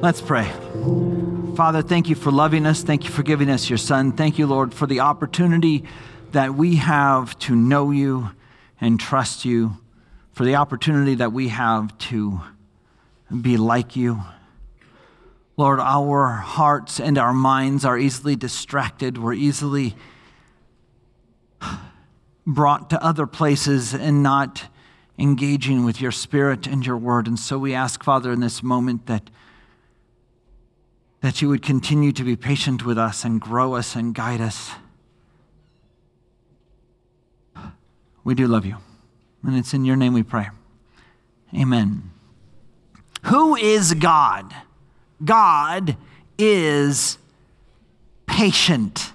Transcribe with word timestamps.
Let's 0.00 0.20
pray. 0.20 0.48
Father, 1.56 1.82
thank 1.82 2.08
you 2.08 2.14
for 2.14 2.30
loving 2.30 2.66
us. 2.66 2.84
Thank 2.84 3.02
you 3.02 3.10
for 3.10 3.24
giving 3.24 3.50
us 3.50 3.68
your 3.68 3.78
Son. 3.78 4.12
Thank 4.12 4.38
you, 4.38 4.46
Lord, 4.46 4.72
for 4.72 4.86
the 4.86 5.00
opportunity 5.00 5.82
that 6.30 6.54
we 6.54 6.76
have 6.76 7.36
to 7.40 7.56
know 7.56 7.90
you 7.90 8.30
and 8.80 9.00
trust 9.00 9.44
you, 9.44 9.76
for 10.30 10.44
the 10.44 10.54
opportunity 10.54 11.16
that 11.16 11.32
we 11.32 11.48
have 11.48 11.98
to 11.98 12.40
be 13.42 13.56
like 13.56 13.96
you. 13.96 14.22
Lord, 15.56 15.80
our 15.80 16.28
hearts 16.28 17.00
and 17.00 17.18
our 17.18 17.32
minds 17.32 17.84
are 17.84 17.98
easily 17.98 18.36
distracted. 18.36 19.18
We're 19.18 19.32
easily 19.32 19.96
brought 22.46 22.88
to 22.90 23.04
other 23.04 23.26
places 23.26 23.94
and 23.94 24.22
not 24.22 24.62
engaging 25.18 25.84
with 25.84 26.00
your 26.00 26.12
spirit 26.12 26.68
and 26.68 26.86
your 26.86 26.96
word. 26.96 27.26
And 27.26 27.36
so 27.36 27.58
we 27.58 27.74
ask, 27.74 28.04
Father, 28.04 28.30
in 28.30 28.38
this 28.38 28.62
moment 28.62 29.06
that 29.06 29.28
that 31.20 31.42
you 31.42 31.48
would 31.48 31.62
continue 31.62 32.12
to 32.12 32.22
be 32.22 32.36
patient 32.36 32.84
with 32.84 32.96
us 32.96 33.24
and 33.24 33.40
grow 33.40 33.74
us 33.74 33.96
and 33.96 34.14
guide 34.14 34.40
us. 34.40 34.70
We 38.24 38.34
do 38.34 38.46
love 38.46 38.64
you. 38.66 38.76
And 39.42 39.56
it's 39.56 39.74
in 39.74 39.84
your 39.84 39.96
name 39.96 40.12
we 40.12 40.22
pray. 40.22 40.48
Amen. 41.54 42.10
Who 43.24 43.56
is 43.56 43.94
God? 43.94 44.54
God 45.24 45.96
is 46.38 47.18
patient. 48.26 49.12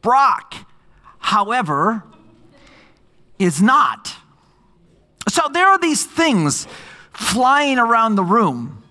Brock, 0.00 0.54
however, 1.18 2.04
is 3.38 3.60
not. 3.60 4.14
So 5.28 5.42
there 5.52 5.66
are 5.66 5.78
these 5.78 6.04
things 6.04 6.66
flying 7.12 7.78
around 7.78 8.14
the 8.14 8.22
room 8.22 8.84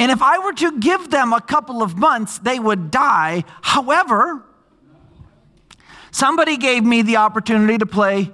and 0.00 0.10
if 0.10 0.22
I 0.22 0.38
were 0.38 0.54
to 0.54 0.80
give 0.80 1.10
them 1.10 1.34
a 1.34 1.42
couple 1.42 1.82
of 1.82 1.98
months, 1.98 2.38
they 2.38 2.58
would 2.58 2.90
die. 2.90 3.44
However, 3.60 4.42
somebody 6.10 6.56
gave 6.56 6.82
me 6.82 7.02
the 7.02 7.18
opportunity 7.18 7.76
to 7.76 7.84
play 7.84 8.30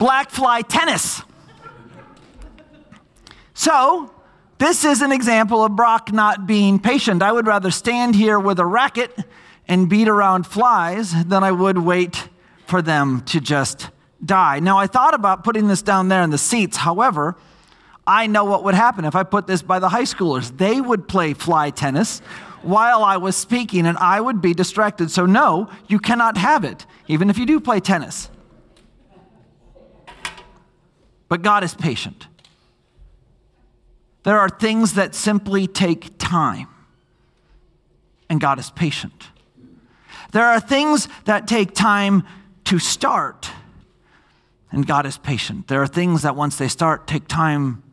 black 0.00 0.30
fly 0.30 0.62
tennis. 0.62 1.22
So, 3.54 4.12
this 4.58 4.84
is 4.84 5.00
an 5.00 5.12
example 5.12 5.64
of 5.64 5.76
Brock 5.76 6.12
not 6.12 6.48
being 6.48 6.80
patient. 6.80 7.22
I 7.22 7.30
would 7.30 7.46
rather 7.46 7.70
stand 7.70 8.16
here 8.16 8.40
with 8.40 8.58
a 8.58 8.66
racket 8.66 9.16
and 9.68 9.88
beat 9.88 10.08
around 10.08 10.44
flies 10.44 11.24
than 11.24 11.44
I 11.44 11.52
would 11.52 11.78
wait 11.78 12.28
for 12.66 12.82
them 12.82 13.20
to 13.26 13.40
just 13.40 13.90
die. 14.24 14.58
Now, 14.58 14.76
I 14.76 14.88
thought 14.88 15.14
about 15.14 15.44
putting 15.44 15.68
this 15.68 15.82
down 15.82 16.08
there 16.08 16.22
in 16.22 16.30
the 16.30 16.38
seats. 16.38 16.78
However, 16.78 17.36
I 18.10 18.26
know 18.26 18.42
what 18.42 18.64
would 18.64 18.74
happen 18.74 19.04
if 19.04 19.14
I 19.14 19.22
put 19.22 19.46
this 19.46 19.62
by 19.62 19.78
the 19.78 19.88
high 19.88 20.02
schoolers. 20.02 20.56
They 20.56 20.80
would 20.80 21.06
play 21.06 21.32
fly 21.32 21.70
tennis 21.70 22.18
while 22.62 23.04
I 23.04 23.18
was 23.18 23.36
speaking, 23.36 23.86
and 23.86 23.96
I 23.98 24.20
would 24.20 24.42
be 24.42 24.52
distracted. 24.52 25.12
So, 25.12 25.26
no, 25.26 25.70
you 25.86 26.00
cannot 26.00 26.36
have 26.36 26.64
it, 26.64 26.86
even 27.06 27.30
if 27.30 27.38
you 27.38 27.46
do 27.46 27.60
play 27.60 27.78
tennis. 27.78 28.28
But 31.28 31.42
God 31.42 31.62
is 31.62 31.72
patient. 31.72 32.26
There 34.24 34.40
are 34.40 34.48
things 34.48 34.94
that 34.94 35.14
simply 35.14 35.68
take 35.68 36.18
time, 36.18 36.66
and 38.28 38.40
God 38.40 38.58
is 38.58 38.70
patient. 38.70 39.28
There 40.32 40.46
are 40.46 40.58
things 40.58 41.06
that 41.26 41.46
take 41.46 41.74
time 41.74 42.24
to 42.64 42.80
start, 42.80 43.52
and 44.72 44.84
God 44.84 45.06
is 45.06 45.16
patient. 45.16 45.68
There 45.68 45.80
are 45.80 45.86
things 45.86 46.22
that 46.22 46.34
once 46.34 46.56
they 46.56 46.68
start 46.68 47.06
take 47.06 47.28
time 47.28 47.84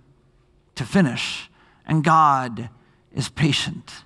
to 0.78 0.86
finish, 0.86 1.50
and 1.86 2.04
God 2.04 2.70
is 3.14 3.30
patient. 3.30 4.04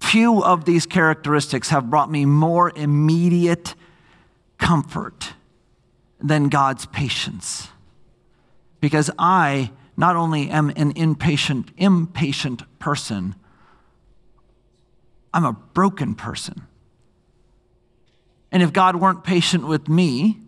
Few 0.00 0.42
of 0.44 0.64
these 0.64 0.86
characteristics 0.86 1.70
have 1.70 1.90
brought 1.90 2.10
me 2.10 2.24
more 2.24 2.72
immediate 2.76 3.74
comfort 4.58 5.32
than 6.20 6.48
God's 6.48 6.86
patience. 6.86 7.68
Because 8.80 9.10
I 9.18 9.72
not 9.96 10.14
only 10.14 10.50
am 10.50 10.70
an 10.76 10.92
impatient, 10.92 11.70
impatient 11.76 12.62
person, 12.78 13.34
I'm 15.32 15.44
a 15.44 15.52
broken 15.52 16.14
person. 16.14 16.66
And 18.52 18.62
if 18.62 18.72
God 18.72 18.96
weren't 18.96 19.24
patient 19.24 19.66
with 19.66 19.88
me, 19.88 20.38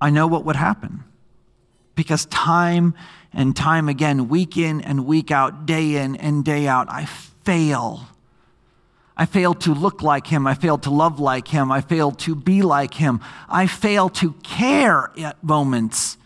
I 0.00 0.10
know 0.10 0.26
what 0.26 0.44
would 0.44 0.56
happen. 0.56 1.04
Because 1.94 2.26
time 2.26 2.94
and 3.32 3.56
time 3.56 3.88
again, 3.88 4.28
week 4.28 4.56
in 4.56 4.80
and 4.80 5.06
week 5.06 5.30
out, 5.30 5.66
day 5.66 5.96
in 5.96 6.16
and 6.16 6.44
day 6.44 6.68
out, 6.68 6.90
I 6.90 7.04
fail. 7.04 8.08
I 9.16 9.26
fail 9.26 9.52
to 9.54 9.74
look 9.74 10.00
like 10.00 10.28
him. 10.28 10.46
I 10.46 10.54
fail 10.54 10.78
to 10.78 10.90
love 10.90 11.18
like 11.18 11.48
him. 11.48 11.72
I 11.72 11.80
fail 11.80 12.12
to 12.12 12.36
be 12.36 12.62
like 12.62 12.94
him. 12.94 13.20
I 13.48 13.66
fail 13.66 14.08
to 14.10 14.32
care 14.44 15.10
at 15.18 15.42
moments 15.42 16.16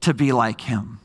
to 0.00 0.12
be 0.12 0.32
like 0.32 0.60
him. 0.60 1.00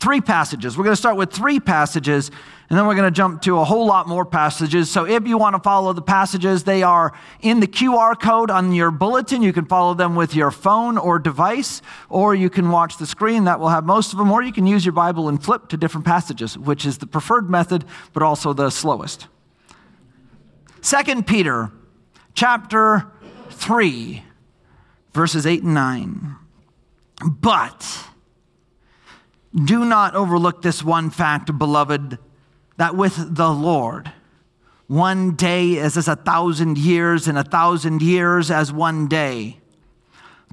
Three 0.00 0.20
passages. 0.20 0.76
We're 0.76 0.84
going 0.84 0.92
to 0.92 1.00
start 1.00 1.16
with 1.16 1.32
three 1.32 1.60
passages 1.60 2.30
and 2.70 2.78
then 2.78 2.86
we're 2.86 2.94
going 2.94 3.06
to 3.06 3.14
jump 3.14 3.42
to 3.42 3.58
a 3.58 3.64
whole 3.64 3.86
lot 3.86 4.08
more 4.08 4.24
passages. 4.24 4.90
So 4.90 5.06
if 5.06 5.26
you 5.28 5.36
want 5.36 5.54
to 5.54 5.60
follow 5.60 5.92
the 5.92 6.02
passages, 6.02 6.64
they 6.64 6.82
are 6.82 7.12
in 7.40 7.60
the 7.60 7.66
QR 7.66 8.18
code 8.18 8.50
on 8.50 8.72
your 8.72 8.90
bulletin. 8.90 9.42
You 9.42 9.52
can 9.52 9.66
follow 9.66 9.92
them 9.92 10.16
with 10.16 10.34
your 10.34 10.50
phone 10.50 10.96
or 10.96 11.18
device, 11.18 11.82
or 12.08 12.34
you 12.34 12.48
can 12.48 12.70
watch 12.70 12.96
the 12.96 13.06
screen 13.06 13.44
that 13.44 13.60
will 13.60 13.68
have 13.68 13.84
most 13.84 14.12
of 14.12 14.18
them, 14.18 14.32
or 14.32 14.42
you 14.42 14.52
can 14.52 14.66
use 14.66 14.84
your 14.84 14.92
Bible 14.92 15.28
and 15.28 15.42
flip 15.42 15.68
to 15.68 15.76
different 15.76 16.06
passages, 16.06 16.56
which 16.56 16.86
is 16.86 16.98
the 16.98 17.06
preferred 17.06 17.50
method, 17.50 17.84
but 18.14 18.22
also 18.22 18.54
the 18.54 18.70
slowest. 18.70 19.26
Second 20.80 21.26
Peter 21.26 21.70
chapter 22.32 23.10
3, 23.50 24.22
verses 25.12 25.46
8 25.46 25.62
and 25.64 25.74
9. 25.74 26.36
But 27.26 28.08
do 29.54 29.84
not 29.84 30.14
overlook 30.14 30.62
this 30.62 30.82
one 30.82 31.10
fact, 31.10 31.56
beloved 31.58 32.18
that 32.76 32.96
with 32.96 33.36
the 33.36 33.50
Lord, 33.50 34.12
one 34.86 35.34
day 35.34 35.72
is 35.72 35.96
as 35.96 36.08
a 36.08 36.16
thousand 36.16 36.78
years, 36.78 37.26
and 37.26 37.38
a 37.38 37.44
thousand 37.44 38.02
years 38.02 38.50
as 38.50 38.72
one 38.72 39.08
day. 39.08 39.58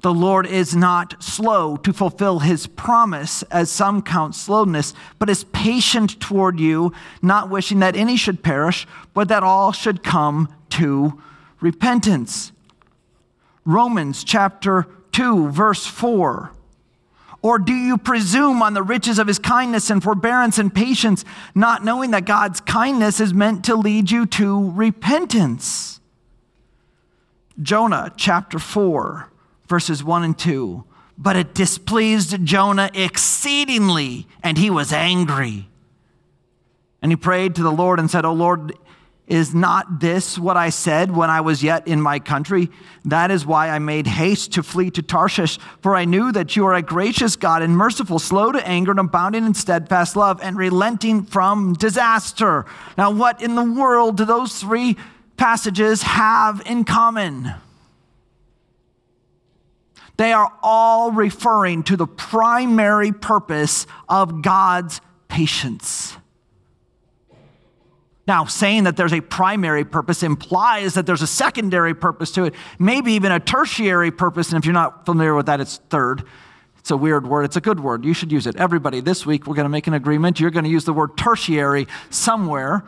The 0.01 0.13
Lord 0.13 0.47
is 0.47 0.75
not 0.75 1.21
slow 1.21 1.77
to 1.77 1.93
fulfill 1.93 2.39
his 2.39 2.65
promise, 2.65 3.43
as 3.43 3.69
some 3.69 4.01
count 4.01 4.33
slowness, 4.33 4.93
but 5.19 5.29
is 5.29 5.43
patient 5.43 6.19
toward 6.19 6.59
you, 6.59 6.91
not 7.21 7.49
wishing 7.49 7.79
that 7.79 7.95
any 7.95 8.15
should 8.15 8.41
perish, 8.41 8.87
but 9.13 9.27
that 9.27 9.43
all 9.43 9.71
should 9.71 10.03
come 10.03 10.49
to 10.69 11.21
repentance. 11.59 12.51
Romans 13.63 14.23
chapter 14.23 14.87
2, 15.11 15.49
verse 15.49 15.85
4. 15.85 16.51
Or 17.43 17.57
do 17.57 17.73
you 17.73 17.97
presume 17.97 18.61
on 18.61 18.75
the 18.75 18.83
riches 18.83 19.17
of 19.17 19.27
his 19.27 19.39
kindness 19.39 19.89
and 19.89 20.01
forbearance 20.01 20.59
and 20.59 20.73
patience, 20.73 21.25
not 21.55 21.83
knowing 21.83 22.11
that 22.11 22.25
God's 22.25 22.61
kindness 22.61 23.19
is 23.19 23.33
meant 23.33 23.65
to 23.65 23.75
lead 23.75 24.11
you 24.11 24.27
to 24.27 24.71
repentance? 24.71 25.99
Jonah 27.59 28.13
chapter 28.15 28.59
4, 28.59 29.31
verses 29.67 30.03
1 30.03 30.23
and 30.23 30.37
2. 30.37 30.83
But 31.17 31.35
it 31.35 31.53
displeased 31.53 32.45
Jonah 32.45 32.89
exceedingly, 32.93 34.27
and 34.43 34.57
he 34.57 34.69
was 34.69 34.93
angry. 34.93 35.67
And 37.01 37.11
he 37.11 37.15
prayed 37.15 37.55
to 37.55 37.63
the 37.63 37.71
Lord 37.71 37.99
and 37.99 38.09
said, 38.09 38.25
O 38.25 38.33
Lord, 38.33 38.73
is 39.31 39.55
not 39.55 40.01
this 40.01 40.37
what 40.37 40.57
I 40.57 40.69
said 40.69 41.15
when 41.15 41.29
I 41.29 41.39
was 41.39 41.63
yet 41.63 41.87
in 41.87 42.01
my 42.01 42.19
country? 42.19 42.69
That 43.05 43.31
is 43.31 43.45
why 43.45 43.69
I 43.69 43.79
made 43.79 44.05
haste 44.05 44.51
to 44.53 44.61
flee 44.61 44.91
to 44.91 45.01
Tarshish, 45.01 45.57
for 45.81 45.95
I 45.95 46.03
knew 46.03 46.33
that 46.33 46.57
you 46.57 46.65
are 46.65 46.73
a 46.73 46.81
gracious 46.81 47.37
God 47.37 47.61
and 47.61 47.77
merciful, 47.77 48.19
slow 48.19 48.51
to 48.51 48.67
anger 48.67 48.91
and 48.91 48.99
abounding 48.99 49.45
in 49.45 49.53
steadfast 49.53 50.17
love 50.17 50.41
and 50.43 50.57
relenting 50.57 51.23
from 51.23 51.75
disaster. 51.75 52.65
Now, 52.97 53.11
what 53.11 53.41
in 53.41 53.55
the 53.55 53.63
world 53.63 54.17
do 54.17 54.25
those 54.25 54.59
three 54.59 54.97
passages 55.37 56.01
have 56.01 56.61
in 56.65 56.83
common? 56.83 57.53
They 60.17 60.33
are 60.33 60.51
all 60.61 61.13
referring 61.13 61.83
to 61.83 61.95
the 61.95 62.05
primary 62.05 63.13
purpose 63.13 63.87
of 64.09 64.41
God's 64.41 64.99
patience. 65.29 66.17
Now, 68.27 68.45
saying 68.45 68.83
that 68.83 68.97
there's 68.97 69.13
a 69.13 69.21
primary 69.21 69.83
purpose 69.83 70.21
implies 70.23 70.93
that 70.93 71.05
there's 71.05 71.23
a 71.23 71.27
secondary 71.27 71.93
purpose 71.93 72.31
to 72.33 72.43
it, 72.43 72.53
maybe 72.77 73.13
even 73.13 73.31
a 73.31 73.39
tertiary 73.39 74.11
purpose. 74.11 74.51
And 74.51 74.59
if 74.59 74.65
you're 74.65 74.73
not 74.73 75.05
familiar 75.05 75.33
with 75.33 75.47
that, 75.47 75.59
it's 75.59 75.77
third. 75.89 76.23
It's 76.77 76.91
a 76.91 76.97
weird 76.97 77.27
word. 77.27 77.45
It's 77.45 77.57
a 77.57 77.61
good 77.61 77.79
word. 77.79 78.05
You 78.05 78.13
should 78.13 78.31
use 78.31 78.47
it. 78.47 78.55
Everybody, 78.55 79.01
this 79.01 79.25
week 79.25 79.45
we're 79.45 79.55
going 79.55 79.65
to 79.65 79.69
make 79.69 79.87
an 79.87 79.93
agreement. 79.93 80.39
You're 80.39 80.51
going 80.51 80.63
to 80.63 80.69
use 80.69 80.85
the 80.85 80.93
word 80.93 81.17
tertiary 81.17 81.87
somewhere, 82.09 82.83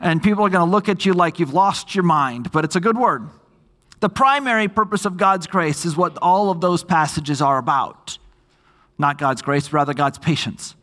and 0.00 0.22
people 0.22 0.44
are 0.46 0.50
going 0.50 0.66
to 0.66 0.70
look 0.70 0.88
at 0.88 1.04
you 1.04 1.12
like 1.12 1.38
you've 1.38 1.52
lost 1.52 1.94
your 1.94 2.04
mind, 2.04 2.52
but 2.52 2.64
it's 2.64 2.76
a 2.76 2.80
good 2.80 2.96
word. 2.96 3.28
The 4.00 4.08
primary 4.08 4.68
purpose 4.68 5.04
of 5.04 5.16
God's 5.16 5.46
grace 5.46 5.84
is 5.84 5.96
what 5.96 6.18
all 6.20 6.50
of 6.50 6.60
those 6.60 6.84
passages 6.84 7.40
are 7.40 7.58
about. 7.58 8.18
Not 8.98 9.18
God's 9.18 9.42
grace, 9.42 9.72
rather 9.72 9.92
God's 9.92 10.18
patience, 10.18 10.74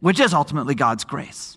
which 0.00 0.20
is 0.20 0.32
ultimately 0.32 0.74
God's 0.74 1.04
grace. 1.04 1.56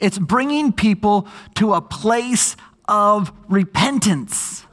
It's 0.00 0.18
bringing 0.18 0.72
people 0.72 1.28
to 1.56 1.74
a 1.74 1.80
place 1.80 2.56
of 2.86 3.32
repentance. 3.48 4.64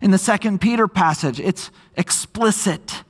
In 0.00 0.10
the 0.10 0.18
second 0.18 0.60
Peter 0.60 0.86
passage, 0.88 1.40
it's 1.40 1.70
explicit. 1.96 3.02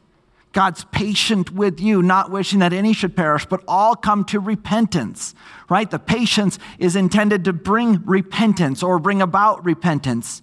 God's 0.53 0.85
patient 0.87 1.53
with 1.53 1.79
you, 1.79 2.03
not 2.03 2.31
wishing 2.31 2.61
that 2.61 2.73
any 2.73 2.93
should 2.93 3.15
perish, 3.15 3.45
but 3.47 3.63
all 3.69 3.95
come 3.95 4.25
to 4.25 4.41
repentance, 4.41 5.35
right? 5.69 5.91
The 5.91 5.99
patience 5.99 6.59
is 6.79 6.97
intended 6.97 7.45
to 7.45 7.53
bring 7.53 8.03
repentance 8.05 8.83
or 8.83 8.99
bring 8.99 9.21
about 9.21 9.65
repentance. 9.65 10.43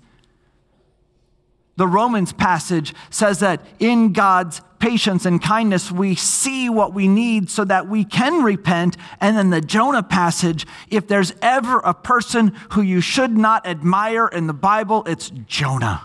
The 1.77 1.87
Romans 1.87 2.31
passage 2.31 2.93
says 3.09 3.39
that 3.39 3.65
in 3.79 4.13
God's 4.13 4.61
patience 4.79 5.25
and 5.25 5.41
kindness, 5.41 5.91
we 5.91 6.15
see 6.15 6.69
what 6.69 6.93
we 6.93 7.07
need 7.07 7.49
so 7.49 7.65
that 7.65 7.87
we 7.87 8.05
can 8.05 8.43
repent. 8.43 8.95
And 9.19 9.35
then 9.35 9.49
the 9.49 9.59
Jonah 9.59 10.03
passage, 10.03 10.65
if 10.89 11.07
there's 11.07 11.33
ever 11.41 11.79
a 11.79 11.93
person 11.93 12.53
who 12.71 12.81
you 12.81 13.01
should 13.01 13.37
not 13.37 13.67
admire 13.67 14.27
in 14.27 14.47
the 14.47 14.53
Bible, 14.53 15.03
it's 15.05 15.29
Jonah, 15.47 16.03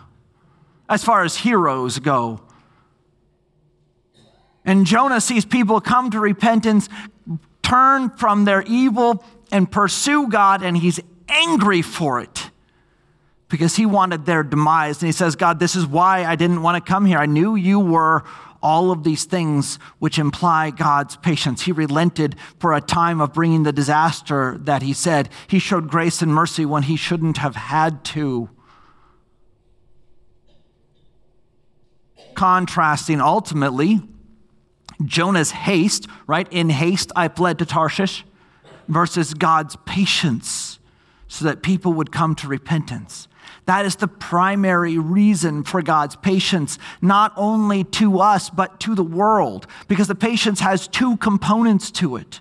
as 0.89 1.05
far 1.05 1.23
as 1.23 1.37
heroes 1.37 2.01
go. 2.01 2.41
And 4.65 4.87
Jonah 4.87 5.21
sees 5.21 5.45
people 5.45 5.81
come 5.81 6.11
to 6.11 6.19
repentance, 6.21 6.89
turn 7.63 8.11
from 8.11 8.45
their 8.45 8.63
evil, 8.63 9.25
and 9.53 9.71
pursue 9.71 10.29
God, 10.29 10.63
and 10.63 10.77
he's 10.77 11.01
angry 11.29 11.83
for 11.83 12.21
it 12.21 12.51
because 13.51 13.77
he 13.77 13.85
wanted 13.85 14.25
their 14.25 14.43
demise. 14.43 15.03
And 15.03 15.09
he 15.09 15.13
says, 15.13 15.37
God, 15.37 15.59
this 15.59 15.77
is 15.77 15.87
why 15.87 16.25
I 16.25 16.37
didn't 16.37 16.63
want 16.63 16.83
to 16.83 16.89
come 16.89 17.05
here. 17.05 17.19
I 17.19 17.27
knew 17.27 17.55
you 17.57 17.79
were 17.79 18.25
all 18.63 18.91
of 18.91 19.05
these 19.05 19.25
things 19.25 19.79
which 19.99 20.19
imply 20.19 20.71
God's 20.71 21.17
patience. 21.17 21.63
He 21.63 21.73
relented 21.73 22.37
for 22.59 22.73
a 22.73 22.81
time 22.81 23.21
of 23.21 23.33
bringing 23.33 23.65
the 23.65 23.73
disaster 23.73 24.57
that 24.61 24.83
he 24.83 24.93
said. 24.93 25.29
He 25.49 25.59
showed 25.59 25.89
grace 25.89 26.23
and 26.23 26.33
mercy 26.33 26.65
when 26.65 26.85
he 26.85 26.97
shouldn't 26.97 27.39
have 27.39 27.57
had 27.57 28.05
to. 28.07 28.49
Contrasting 32.35 33.21
ultimately 33.21 34.01
Jonah's 35.05 35.51
haste, 35.51 36.07
right? 36.27 36.47
In 36.51 36.69
haste, 36.69 37.11
I 37.17 37.29
fled 37.29 37.59
to 37.59 37.67
Tarshish, 37.67 38.25
versus 38.89 39.35
God's 39.35 39.77
patience 39.87 40.79
so 41.29 41.45
that 41.45 41.63
people 41.63 41.93
would 41.93 42.11
come 42.11 42.35
to 42.35 42.49
repentance. 42.49 43.29
That 43.67 43.87
is 43.87 43.97
the 43.97 44.09
primary 44.09 44.99
reason 44.99 45.65
for 45.65 45.83
God's 45.83 46.17
patience, 46.17 46.79
not 47.01 47.33
only 47.37 47.85
to 47.85 48.21
us, 48.21 48.51
but 48.51 48.81
to 48.81 48.95
the 48.95 49.05
world, 49.05 49.67
because 49.89 50.09
the 50.09 50.15
patience 50.15 50.61
has 50.61 50.89
two 50.89 51.17
components 51.19 51.91
to 51.93 52.17
it. 52.17 52.41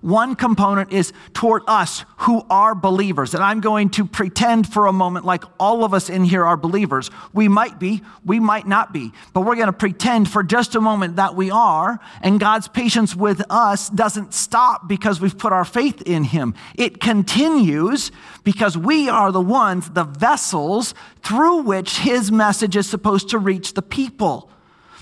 One 0.00 0.36
component 0.36 0.92
is 0.92 1.12
toward 1.34 1.62
us 1.66 2.04
who 2.18 2.44
are 2.48 2.74
believers. 2.74 3.34
And 3.34 3.42
I'm 3.42 3.60
going 3.60 3.90
to 3.90 4.04
pretend 4.04 4.72
for 4.72 4.86
a 4.86 4.92
moment 4.92 5.24
like 5.24 5.44
all 5.58 5.84
of 5.84 5.94
us 5.94 6.08
in 6.08 6.24
here 6.24 6.44
are 6.44 6.56
believers. 6.56 7.10
We 7.32 7.48
might 7.48 7.78
be, 7.78 8.02
we 8.24 8.40
might 8.40 8.66
not 8.66 8.92
be, 8.92 9.12
but 9.34 9.42
we're 9.42 9.56
going 9.56 9.66
to 9.66 9.72
pretend 9.72 10.28
for 10.28 10.42
just 10.42 10.74
a 10.74 10.80
moment 10.80 11.16
that 11.16 11.34
we 11.34 11.50
are. 11.50 11.98
And 12.22 12.38
God's 12.38 12.68
patience 12.68 13.16
with 13.16 13.42
us 13.50 13.90
doesn't 13.90 14.34
stop 14.34 14.88
because 14.88 15.20
we've 15.20 15.38
put 15.38 15.52
our 15.52 15.64
faith 15.64 16.02
in 16.02 16.24
Him. 16.24 16.54
It 16.76 17.00
continues 17.00 18.10
because 18.44 18.76
we 18.78 19.08
are 19.08 19.32
the 19.32 19.40
ones, 19.40 19.90
the 19.90 20.04
vessels 20.04 20.94
through 21.22 21.62
which 21.62 21.98
His 21.98 22.30
message 22.30 22.76
is 22.76 22.88
supposed 22.88 23.30
to 23.30 23.38
reach 23.38 23.74
the 23.74 23.82
people. 23.82 24.50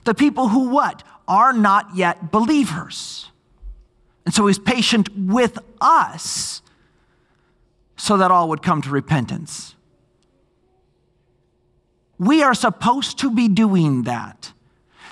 The 0.04 0.14
people 0.14 0.48
who 0.48 0.68
what? 0.68 1.02
Are 1.28 1.52
not 1.52 1.96
yet 1.96 2.30
believers. 2.30 3.30
And 4.26 4.34
so 4.34 4.48
he's 4.48 4.58
patient 4.58 5.08
with 5.16 5.56
us 5.80 6.60
so 7.96 8.16
that 8.16 8.32
all 8.32 8.48
would 8.48 8.60
come 8.60 8.82
to 8.82 8.90
repentance. 8.90 9.76
We 12.18 12.42
are 12.42 12.54
supposed 12.54 13.20
to 13.20 13.30
be 13.30 13.48
doing 13.48 14.02
that. 14.02 14.52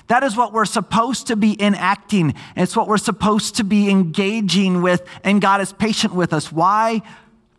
That 0.07 0.23
is 0.23 0.35
what 0.35 0.53
we're 0.53 0.65
supposed 0.65 1.27
to 1.27 1.35
be 1.35 1.59
enacting. 1.59 2.35
It's 2.55 2.75
what 2.75 2.87
we're 2.87 2.97
supposed 2.97 3.55
to 3.55 3.63
be 3.63 3.89
engaging 3.89 4.81
with, 4.81 5.07
and 5.23 5.41
God 5.41 5.61
is 5.61 5.71
patient 5.73 6.13
with 6.13 6.33
us. 6.33 6.51
Why? 6.51 7.01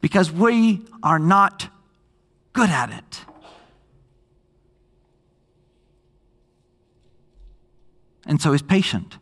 Because 0.00 0.30
we 0.30 0.84
are 1.02 1.18
not 1.18 1.68
good 2.52 2.70
at 2.70 2.90
it. 2.90 3.20
And 8.26 8.40
so 8.40 8.52
he's 8.52 8.62
patient 8.62 9.18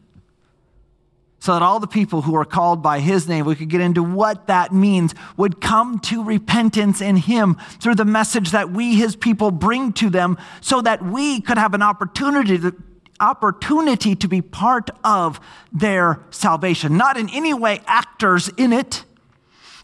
so 1.44 1.52
that 1.52 1.60
all 1.60 1.78
the 1.78 1.86
people 1.86 2.22
who 2.22 2.34
are 2.34 2.46
called 2.46 2.82
by 2.82 3.00
his 3.00 3.28
name, 3.28 3.44
we 3.44 3.54
could 3.54 3.68
get 3.68 3.82
into 3.82 4.02
what 4.02 4.46
that 4.46 4.72
means, 4.72 5.14
would 5.36 5.60
come 5.60 5.98
to 5.98 6.24
repentance 6.24 7.02
in 7.02 7.16
him 7.16 7.58
through 7.82 7.94
the 7.94 8.04
message 8.06 8.52
that 8.52 8.70
we, 8.70 8.94
his 8.94 9.14
people, 9.14 9.50
bring 9.50 9.92
to 9.92 10.08
them, 10.08 10.38
so 10.62 10.80
that 10.80 11.04
we 11.04 11.42
could 11.42 11.58
have 11.58 11.74
an 11.74 11.82
opportunity 11.82 12.56
to, 12.56 12.74
opportunity 13.20 14.16
to 14.16 14.26
be 14.26 14.40
part 14.40 14.88
of 15.04 15.38
their 15.70 16.18
salvation. 16.30 16.96
Not 16.96 17.18
in 17.18 17.28
any 17.28 17.52
way 17.52 17.82
actors 17.86 18.48
in 18.56 18.72
it. 18.72 19.04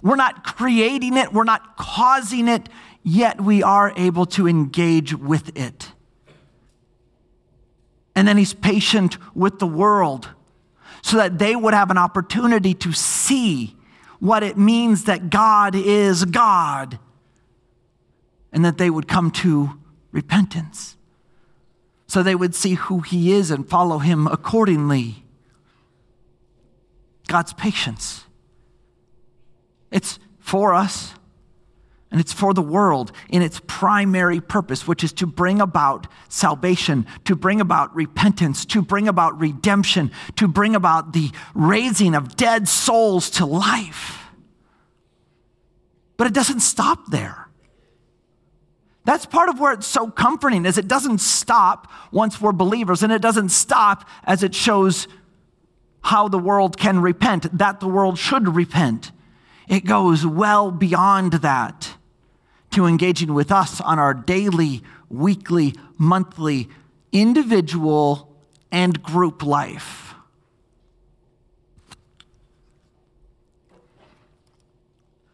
We're 0.00 0.16
not 0.16 0.44
creating 0.44 1.18
it, 1.18 1.30
we're 1.30 1.44
not 1.44 1.76
causing 1.76 2.48
it, 2.48 2.70
yet 3.02 3.38
we 3.38 3.62
are 3.62 3.92
able 3.98 4.24
to 4.24 4.48
engage 4.48 5.14
with 5.14 5.54
it. 5.58 5.92
And 8.16 8.26
then 8.26 8.38
he's 8.38 8.54
patient 8.54 9.18
with 9.36 9.58
the 9.58 9.66
world 9.66 10.30
so 11.02 11.16
that 11.16 11.38
they 11.38 11.56
would 11.56 11.74
have 11.74 11.90
an 11.90 11.98
opportunity 11.98 12.74
to 12.74 12.92
see 12.92 13.76
what 14.18 14.42
it 14.42 14.58
means 14.58 15.04
that 15.04 15.30
God 15.30 15.74
is 15.74 16.24
God 16.24 16.98
and 18.52 18.64
that 18.64 18.78
they 18.78 18.90
would 18.90 19.08
come 19.08 19.30
to 19.30 19.78
repentance. 20.12 20.96
So 22.06 22.22
they 22.22 22.34
would 22.34 22.54
see 22.54 22.74
who 22.74 23.00
He 23.00 23.32
is 23.32 23.50
and 23.50 23.68
follow 23.68 23.98
Him 23.98 24.26
accordingly. 24.26 25.24
God's 27.28 27.52
patience. 27.52 28.24
It's 29.90 30.18
for 30.40 30.74
us, 30.74 31.14
and 32.10 32.20
it's 32.20 32.32
for 32.32 32.52
the 32.52 32.62
world 32.62 33.12
in 33.28 33.40
its 33.40 33.60
primary 33.66 34.40
purpose, 34.40 34.86
which 34.86 35.04
is 35.04 35.12
to 35.12 35.26
bring 35.26 35.60
about 35.60 36.08
salvation, 36.28 37.06
to 37.24 37.36
bring 37.36 37.60
about 37.60 37.94
repentance, 37.94 38.64
to 38.66 38.82
bring 38.82 39.06
about 39.06 39.38
redemption, 39.38 40.10
to 40.36 40.48
bring 40.48 40.74
about 40.74 41.12
the 41.12 41.30
raising 41.54 42.16
of 42.16 42.34
dead 42.34 42.66
souls 42.68 43.30
to 43.30 43.46
life. 43.46 44.24
But 46.16 46.26
it 46.26 46.34
doesn't 46.34 46.60
stop 46.60 47.10
there. 47.10 47.48
That's 49.04 49.24
part 49.24 49.48
of 49.48 49.60
where 49.60 49.72
it's 49.72 49.86
so 49.86 50.10
comforting 50.10 50.66
is 50.66 50.78
it 50.78 50.88
doesn't 50.88 51.18
stop 51.18 51.90
once 52.10 52.40
we're 52.40 52.52
believers 52.52 53.02
and 53.02 53.12
it 53.12 53.22
doesn't 53.22 53.48
stop 53.50 54.08
as 54.24 54.42
it 54.42 54.54
shows 54.54 55.06
how 56.02 56.28
the 56.28 56.38
world 56.38 56.76
can 56.76 57.00
repent, 57.00 57.56
that 57.56 57.78
the 57.78 57.88
world 57.88 58.18
should 58.18 58.54
repent. 58.54 59.12
It 59.68 59.84
goes 59.84 60.26
well 60.26 60.72
beyond 60.72 61.34
that 61.34 61.96
to 62.70 62.86
engaging 62.86 63.34
with 63.34 63.50
us 63.50 63.80
on 63.80 63.98
our 63.98 64.14
daily, 64.14 64.82
weekly, 65.08 65.74
monthly, 65.98 66.68
individual, 67.12 68.34
and 68.70 69.02
group 69.02 69.42
life. 69.42 70.14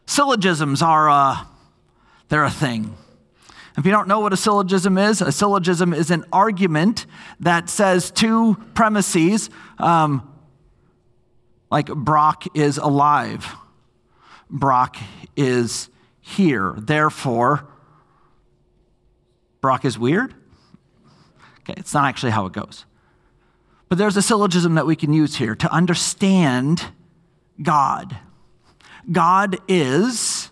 Syllogisms 0.07 0.81
are 0.81 1.09
uh, 1.09 1.45
they're 2.29 2.43
a 2.43 2.49
thing. 2.49 2.95
If 3.77 3.85
you 3.85 3.91
don't 3.91 4.07
know 4.07 4.21
what 4.21 4.33
a 4.33 4.37
syllogism 4.37 4.97
is, 4.97 5.21
a 5.21 5.31
syllogism 5.31 5.93
is 5.93 6.09
an 6.09 6.25
argument 6.33 7.05
that 7.41 7.69
says 7.69 8.09
two 8.09 8.57
premises, 8.73 9.51
um, 9.77 10.27
like 11.69 11.85
Brock 11.85 12.45
is 12.55 12.79
alive, 12.79 13.53
Brock 14.49 14.97
is 15.35 15.89
here. 16.27 16.73
Therefore, 16.77 17.67
Brock 19.61 19.85
is 19.85 19.97
weird? 19.97 20.33
Okay, 21.61 21.73
it's 21.77 21.93
not 21.93 22.05
actually 22.05 22.31
how 22.31 22.45
it 22.45 22.53
goes. 22.53 22.85
But 23.89 23.97
there's 23.97 24.17
a 24.17 24.21
syllogism 24.21 24.75
that 24.75 24.85
we 24.85 24.95
can 24.95 25.13
use 25.13 25.37
here 25.37 25.55
to 25.55 25.71
understand 25.71 26.85
God. 27.61 28.17
God 29.09 29.57
is 29.67 30.51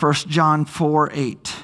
1 0.00 0.14
John 0.26 0.64
4 0.64 1.10
8. 1.12 1.54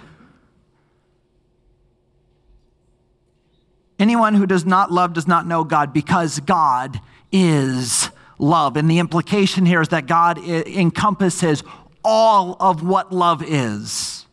Anyone 3.98 4.34
who 4.34 4.46
does 4.46 4.64
not 4.64 4.92
love 4.92 5.12
does 5.12 5.26
not 5.26 5.46
know 5.46 5.64
God 5.64 5.92
because 5.92 6.38
God 6.40 7.00
is 7.32 8.10
love. 8.38 8.76
And 8.76 8.90
the 8.90 8.98
implication 8.98 9.66
here 9.66 9.80
is 9.80 9.88
that 9.88 10.06
God 10.06 10.38
encompasses 10.38 11.62
all 12.04 12.56
of 12.60 12.82
what 12.82 13.12
love 13.12 13.42
is. 13.42 14.26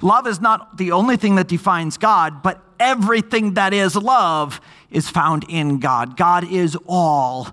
Love 0.00 0.26
is 0.26 0.40
not 0.40 0.78
the 0.78 0.92
only 0.92 1.16
thing 1.16 1.36
that 1.36 1.46
defines 1.46 1.96
God, 1.96 2.42
but 2.42 2.60
everything 2.80 3.54
that 3.54 3.72
is 3.72 3.94
love 3.94 4.60
is 4.90 5.08
found 5.08 5.44
in 5.48 5.78
God. 5.78 6.16
God 6.16 6.50
is 6.50 6.76
all 6.86 7.48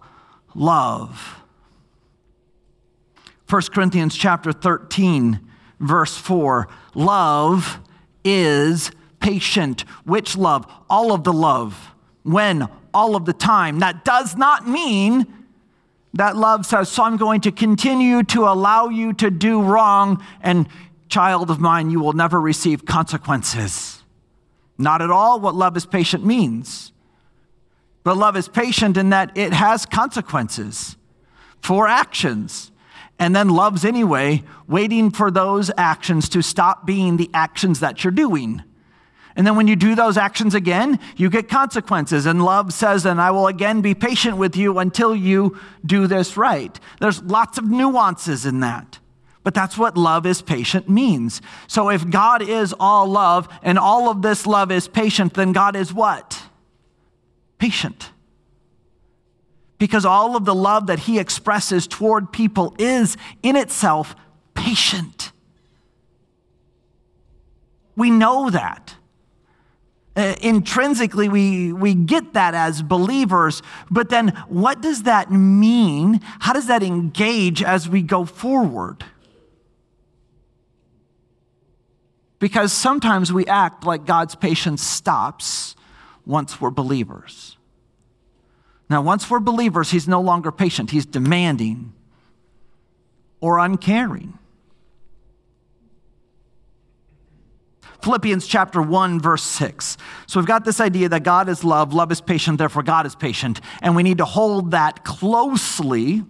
love. 0.55 1.35
1 3.49 3.61
Corinthians 3.73 4.15
chapter 4.15 4.51
13 4.51 5.39
verse 5.79 6.17
4 6.17 6.67
love 6.93 7.79
is 8.23 8.91
patient. 9.19 9.81
Which 10.05 10.37
love? 10.37 10.65
All 10.89 11.11
of 11.11 11.23
the 11.23 11.33
love. 11.33 11.93
When? 12.23 12.67
All 12.93 13.15
of 13.15 13.25
the 13.25 13.33
time. 13.33 13.79
That 13.79 14.03
does 14.03 14.35
not 14.35 14.67
mean 14.67 15.25
that 16.13 16.35
love 16.35 16.65
says, 16.65 16.89
so 16.89 17.03
I'm 17.03 17.17
going 17.17 17.41
to 17.41 17.51
continue 17.51 18.23
to 18.23 18.43
allow 18.47 18.89
you 18.89 19.13
to 19.13 19.29
do 19.29 19.61
wrong, 19.61 20.23
and 20.41 20.67
child 21.07 21.49
of 21.51 21.59
mine, 21.59 21.89
you 21.89 21.99
will 21.99 22.13
never 22.13 22.39
receive 22.39 22.85
consequences. 22.85 24.03
Not 24.77 25.01
at 25.01 25.11
all 25.11 25.39
what 25.39 25.55
love 25.55 25.75
is 25.75 25.85
patient 25.85 26.25
means. 26.25 26.91
But 28.03 28.17
love 28.17 28.37
is 28.37 28.47
patient 28.47 28.97
in 28.97 29.09
that 29.09 29.37
it 29.37 29.53
has 29.53 29.85
consequences 29.85 30.95
for 31.61 31.87
actions 31.87 32.71
and 33.19 33.35
then 33.35 33.49
loves 33.49 33.83
anyway, 33.83 34.43
waiting 34.67 35.11
for 35.11 35.29
those 35.29 35.69
actions 35.77 36.29
to 36.29 36.41
stop 36.41 36.85
being 36.85 37.17
the 37.17 37.29
actions 37.33 37.81
that 37.81 38.03
you're 38.03 38.11
doing. 38.11 38.63
And 39.35 39.45
then 39.45 39.55
when 39.55 39.67
you 39.67 39.75
do 39.75 39.95
those 39.95 40.17
actions 40.17 40.55
again, 40.55 40.99
you 41.15 41.29
get 41.29 41.47
consequences. 41.47 42.25
And 42.25 42.43
love 42.43 42.73
says, 42.73 43.05
and 43.05 43.21
I 43.21 43.31
will 43.31 43.47
again 43.47 43.81
be 43.81 43.93
patient 43.93 44.37
with 44.37 44.55
you 44.57 44.79
until 44.79 45.15
you 45.15 45.57
do 45.85 46.07
this 46.07 46.35
right. 46.35 46.77
There's 46.99 47.21
lots 47.23 47.57
of 47.57 47.65
nuances 47.65 48.45
in 48.45 48.59
that. 48.61 48.99
But 49.43 49.53
that's 49.53 49.77
what 49.77 49.97
love 49.97 50.25
is 50.25 50.41
patient 50.41 50.89
means. 50.89 51.41
So 51.67 51.89
if 51.89 52.09
God 52.09 52.41
is 52.41 52.73
all 52.79 53.07
love 53.07 53.47
and 53.63 53.79
all 53.79 54.09
of 54.09 54.21
this 54.21 54.45
love 54.45 54.71
is 54.71 54.87
patient, 54.87 55.33
then 55.35 55.53
God 55.53 55.75
is 55.75 55.93
what? 55.93 56.43
Patient 57.57 58.11
because 59.79 60.05
all 60.05 60.35
of 60.35 60.45
the 60.45 60.53
love 60.53 60.87
that 60.87 60.99
he 60.99 61.17
expresses 61.17 61.87
toward 61.87 62.31
people 62.31 62.75
is 62.77 63.17
in 63.41 63.55
itself 63.55 64.15
patient. 64.53 65.31
We 67.95 68.11
know 68.11 68.49
that. 68.49 68.95
Uh, 70.19 70.35
intrinsically, 70.41 71.29
we, 71.29 71.71
we 71.71 71.93
get 71.93 72.33
that 72.33 72.53
as 72.53 72.81
believers, 72.81 73.61
but 73.89 74.09
then 74.09 74.27
what 74.49 74.81
does 74.81 75.03
that 75.03 75.31
mean? 75.31 76.19
How 76.39 76.51
does 76.51 76.67
that 76.67 76.83
engage 76.83 77.63
as 77.63 77.87
we 77.87 78.01
go 78.01 78.25
forward? 78.25 79.05
Because 82.37 82.73
sometimes 82.73 83.31
we 83.31 83.45
act 83.45 83.85
like 83.85 84.05
God's 84.05 84.35
patience 84.35 84.83
stops 84.83 85.77
once 86.25 86.59
we're 86.59 86.69
believers. 86.69 87.55
Now, 88.89 89.01
once 89.01 89.29
we're 89.29 89.39
believers, 89.39 89.91
he's 89.91 90.07
no 90.07 90.19
longer 90.19 90.51
patient, 90.51 90.91
he's 90.91 91.05
demanding 91.05 91.93
or 93.39 93.59
uncaring. 93.59 94.38
Philippians 98.01 98.47
chapter 98.47 98.81
1, 98.81 99.19
verse 99.19 99.43
6. 99.43 99.97
So 100.27 100.39
we've 100.39 100.47
got 100.47 100.65
this 100.65 100.79
idea 100.79 101.09
that 101.09 101.23
God 101.23 101.49
is 101.49 101.63
love, 101.63 101.93
love 101.93 102.11
is 102.11 102.21
patient, 102.21 102.57
therefore 102.57 102.83
God 102.83 103.05
is 103.05 103.15
patient, 103.15 103.59
and 103.81 103.95
we 103.95 104.03
need 104.03 104.19
to 104.19 104.25
hold 104.25 104.71
that 104.71 105.03
closely. 105.03 106.23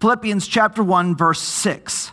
Philippians 0.00 0.46
chapter 0.46 0.82
1, 0.82 1.16
verse 1.16 1.40
6. 1.40 2.12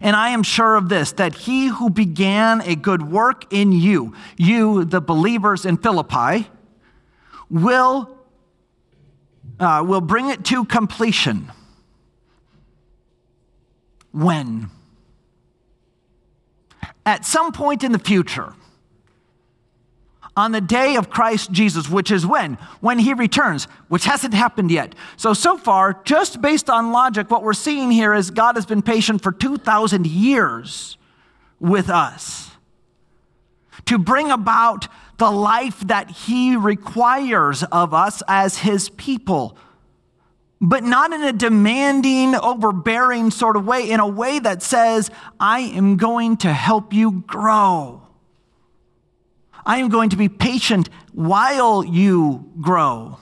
And 0.00 0.14
I 0.14 0.28
am 0.28 0.42
sure 0.42 0.76
of 0.76 0.88
this, 0.88 1.12
that 1.12 1.34
he 1.34 1.68
who 1.68 1.88
began 1.88 2.60
a 2.60 2.76
good 2.76 3.10
work 3.10 3.50
in 3.52 3.72
you, 3.72 4.14
you, 4.36 4.84
the 4.84 5.00
believers 5.00 5.64
in 5.64 5.78
Philippi, 5.78 6.48
will 7.48 8.16
uh, 9.58 9.82
will 9.86 10.00
bring 10.00 10.28
it 10.28 10.44
to 10.44 10.64
completion. 10.64 11.50
When? 14.12 14.70
At 17.06 17.24
some 17.24 17.52
point 17.52 17.84
in 17.84 17.92
the 17.92 17.98
future, 17.98 18.52
on 20.36 20.52
the 20.52 20.60
day 20.60 20.96
of 20.96 21.08
Christ 21.08 21.50
Jesus, 21.50 21.88
which 21.88 22.10
is 22.10 22.26
when? 22.26 22.54
When 22.80 22.98
he 22.98 23.14
returns, 23.14 23.64
which 23.88 24.04
hasn't 24.04 24.34
happened 24.34 24.70
yet. 24.70 24.94
So, 25.16 25.32
so 25.32 25.56
far, 25.56 26.02
just 26.04 26.42
based 26.42 26.68
on 26.68 26.92
logic, 26.92 27.30
what 27.30 27.42
we're 27.42 27.54
seeing 27.54 27.90
here 27.90 28.12
is 28.12 28.30
God 28.30 28.56
has 28.56 28.66
been 28.66 28.82
patient 28.82 29.22
for 29.22 29.32
2,000 29.32 30.06
years 30.06 30.98
with 31.58 31.88
us 31.88 32.50
to 33.86 33.98
bring 33.98 34.30
about 34.30 34.88
the 35.16 35.30
life 35.30 35.80
that 35.86 36.10
He 36.10 36.54
requires 36.54 37.62
of 37.64 37.94
us 37.94 38.22
as 38.28 38.58
His 38.58 38.90
people. 38.90 39.56
But 40.60 40.84
not 40.84 41.12
in 41.12 41.22
a 41.22 41.32
demanding, 41.32 42.34
overbearing 42.34 43.30
sort 43.30 43.56
of 43.56 43.66
way, 43.66 43.90
in 43.90 44.00
a 44.00 44.06
way 44.06 44.38
that 44.38 44.62
says, 44.62 45.10
I 45.38 45.60
am 45.60 45.96
going 45.96 46.38
to 46.38 46.52
help 46.52 46.92
you 46.92 47.24
grow. 47.26 48.02
I 49.66 49.78
am 49.78 49.88
going 49.88 50.10
to 50.10 50.16
be 50.16 50.28
patient 50.28 50.88
while 51.12 51.84
you 51.84 52.50
grow. 52.60 53.18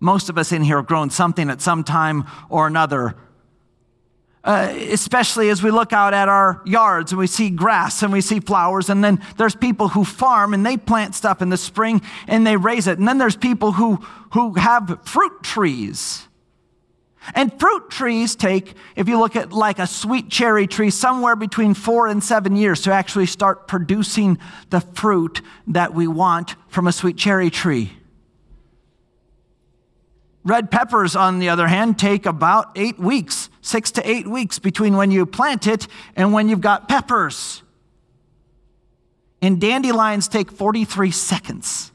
Most 0.00 0.28
of 0.28 0.38
us 0.38 0.52
in 0.52 0.62
here 0.62 0.76
have 0.76 0.86
grown 0.86 1.10
something 1.10 1.50
at 1.50 1.60
some 1.60 1.82
time 1.82 2.24
or 2.48 2.66
another 2.66 3.16
uh, 4.46 4.72
especially 4.90 5.50
as 5.50 5.60
we 5.60 5.72
look 5.72 5.92
out 5.92 6.14
at 6.14 6.28
our 6.28 6.62
yards 6.64 7.10
and 7.10 7.18
we 7.18 7.26
see 7.26 7.50
grass 7.50 8.04
and 8.04 8.12
we 8.12 8.20
see 8.20 8.38
flowers. 8.38 8.88
And 8.88 9.02
then 9.02 9.20
there's 9.36 9.56
people 9.56 9.88
who 9.88 10.04
farm 10.04 10.54
and 10.54 10.64
they 10.64 10.76
plant 10.76 11.16
stuff 11.16 11.42
in 11.42 11.48
the 11.48 11.56
spring 11.56 12.00
and 12.28 12.46
they 12.46 12.56
raise 12.56 12.86
it. 12.86 12.96
And 12.98 13.08
then 13.08 13.18
there's 13.18 13.36
people 13.36 13.72
who, 13.72 13.96
who 14.34 14.54
have 14.54 15.00
fruit 15.04 15.42
trees. 15.42 16.28
And 17.34 17.58
fruit 17.58 17.90
trees 17.90 18.36
take, 18.36 18.74
if 18.94 19.08
you 19.08 19.18
look 19.18 19.34
at 19.34 19.52
like 19.52 19.80
a 19.80 19.86
sweet 19.86 20.30
cherry 20.30 20.68
tree, 20.68 20.90
somewhere 20.90 21.34
between 21.34 21.74
four 21.74 22.06
and 22.06 22.22
seven 22.22 22.54
years 22.54 22.82
to 22.82 22.92
actually 22.92 23.26
start 23.26 23.66
producing 23.66 24.38
the 24.70 24.80
fruit 24.80 25.42
that 25.66 25.92
we 25.92 26.06
want 26.06 26.54
from 26.68 26.86
a 26.86 26.92
sweet 26.92 27.16
cherry 27.16 27.50
tree. 27.50 27.92
Red 30.44 30.70
peppers, 30.70 31.16
on 31.16 31.40
the 31.40 31.48
other 31.48 31.66
hand, 31.66 31.98
take 31.98 32.24
about 32.24 32.70
eight 32.76 33.00
weeks, 33.00 33.50
six 33.66 33.90
to 33.90 34.08
eight 34.08 34.28
weeks 34.28 34.58
between 34.60 34.96
when 34.96 35.10
you 35.10 35.26
plant 35.26 35.66
it 35.66 35.88
and 36.14 36.32
when 36.32 36.48
you've 36.48 36.60
got 36.60 36.88
peppers. 36.88 37.62
And 39.42 39.60
dandelions 39.60 40.28
take 40.28 40.50
43 40.50 41.10
seconds. 41.10 41.90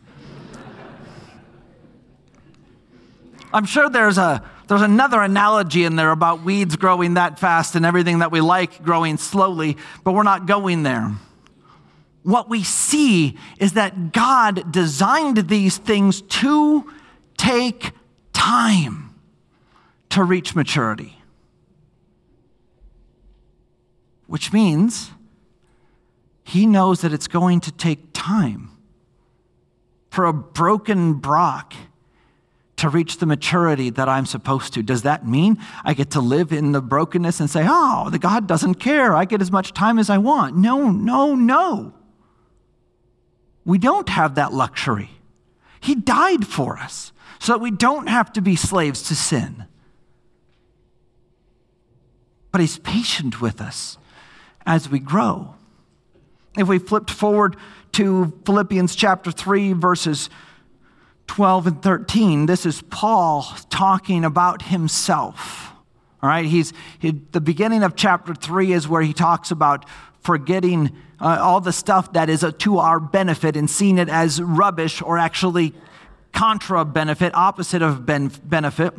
I'm 3.53 3.65
sure 3.65 3.89
there's, 3.89 4.17
a, 4.17 4.43
there's 4.67 4.81
another 4.81 5.21
analogy 5.21 5.85
in 5.85 5.95
there 5.95 6.11
about 6.11 6.43
weeds 6.43 6.75
growing 6.75 7.15
that 7.15 7.39
fast 7.39 7.75
and 7.75 7.85
everything 7.85 8.19
that 8.19 8.31
we 8.31 8.41
like 8.41 8.83
growing 8.83 9.17
slowly, 9.17 9.77
but 10.03 10.13
we're 10.13 10.23
not 10.23 10.45
going 10.45 10.83
there. 10.83 11.11
What 12.23 12.49
we 12.49 12.63
see 12.63 13.37
is 13.59 13.73
that 13.73 14.11
God 14.11 14.71
designed 14.71 15.37
these 15.49 15.77
things 15.77 16.21
to 16.21 16.89
take 17.37 17.91
time 18.33 19.15
to 20.09 20.23
reach 20.23 20.53
maturity. 20.55 21.20
Which 24.31 24.53
means 24.53 25.11
he 26.45 26.65
knows 26.65 27.01
that 27.01 27.11
it's 27.11 27.27
going 27.27 27.59
to 27.59 27.71
take 27.73 28.13
time 28.13 28.71
for 30.09 30.23
a 30.23 30.31
broken 30.31 31.15
Brock 31.15 31.73
to 32.77 32.87
reach 32.87 33.17
the 33.17 33.25
maturity 33.25 33.89
that 33.89 34.07
I'm 34.07 34.25
supposed 34.25 34.73
to. 34.75 34.83
Does 34.83 35.01
that 35.01 35.27
mean 35.27 35.57
I 35.83 35.93
get 35.93 36.11
to 36.11 36.21
live 36.21 36.53
in 36.53 36.71
the 36.71 36.79
brokenness 36.79 37.41
and 37.41 37.49
say, 37.49 37.65
oh, 37.67 38.09
the 38.09 38.19
God 38.19 38.47
doesn't 38.47 38.75
care. 38.75 39.13
I 39.13 39.25
get 39.25 39.41
as 39.41 39.51
much 39.51 39.73
time 39.73 39.99
as 39.99 40.09
I 40.09 40.17
want? 40.17 40.55
No, 40.55 40.89
no, 40.89 41.35
no. 41.35 41.93
We 43.65 43.79
don't 43.79 44.07
have 44.07 44.35
that 44.35 44.53
luxury. 44.53 45.09
He 45.81 45.93
died 45.93 46.47
for 46.47 46.77
us 46.77 47.11
so 47.39 47.51
that 47.51 47.59
we 47.59 47.69
don't 47.69 48.07
have 48.07 48.31
to 48.31 48.41
be 48.41 48.55
slaves 48.55 49.03
to 49.09 49.13
sin. 49.13 49.65
But 52.53 52.61
He's 52.61 52.79
patient 52.79 53.41
with 53.41 53.59
us 53.59 53.97
as 54.65 54.89
we 54.89 54.99
grow. 54.99 55.55
If 56.57 56.67
we 56.67 56.79
flipped 56.79 57.09
forward 57.09 57.55
to 57.93 58.33
Philippians 58.45 58.95
chapter 58.95 59.31
3, 59.31 59.73
verses 59.73 60.29
12 61.27 61.67
and 61.67 61.81
13, 61.81 62.45
this 62.45 62.65
is 62.65 62.81
Paul 62.83 63.45
talking 63.69 64.25
about 64.25 64.63
himself. 64.63 65.71
All 66.21 66.29
right, 66.29 66.45
he's 66.45 66.73
he, 66.99 67.11
the 67.31 67.41
beginning 67.41 67.83
of 67.83 67.95
chapter 67.95 68.35
3 68.35 68.73
is 68.73 68.87
where 68.87 69.01
he 69.01 69.13
talks 69.13 69.49
about 69.49 69.85
forgetting 70.19 70.91
uh, 71.19 71.39
all 71.41 71.61
the 71.61 71.73
stuff 71.73 72.13
that 72.13 72.29
is 72.29 72.43
uh, 72.43 72.51
to 72.59 72.77
our 72.77 72.99
benefit 72.99 73.55
and 73.55 73.69
seeing 73.69 73.97
it 73.97 74.09
as 74.09 74.41
rubbish 74.41 75.01
or 75.01 75.17
actually 75.17 75.73
contra 76.31 76.85
benefit, 76.85 77.33
opposite 77.33 77.81
of 77.81 78.05
ben- 78.05 78.31
benefit. 78.43 78.93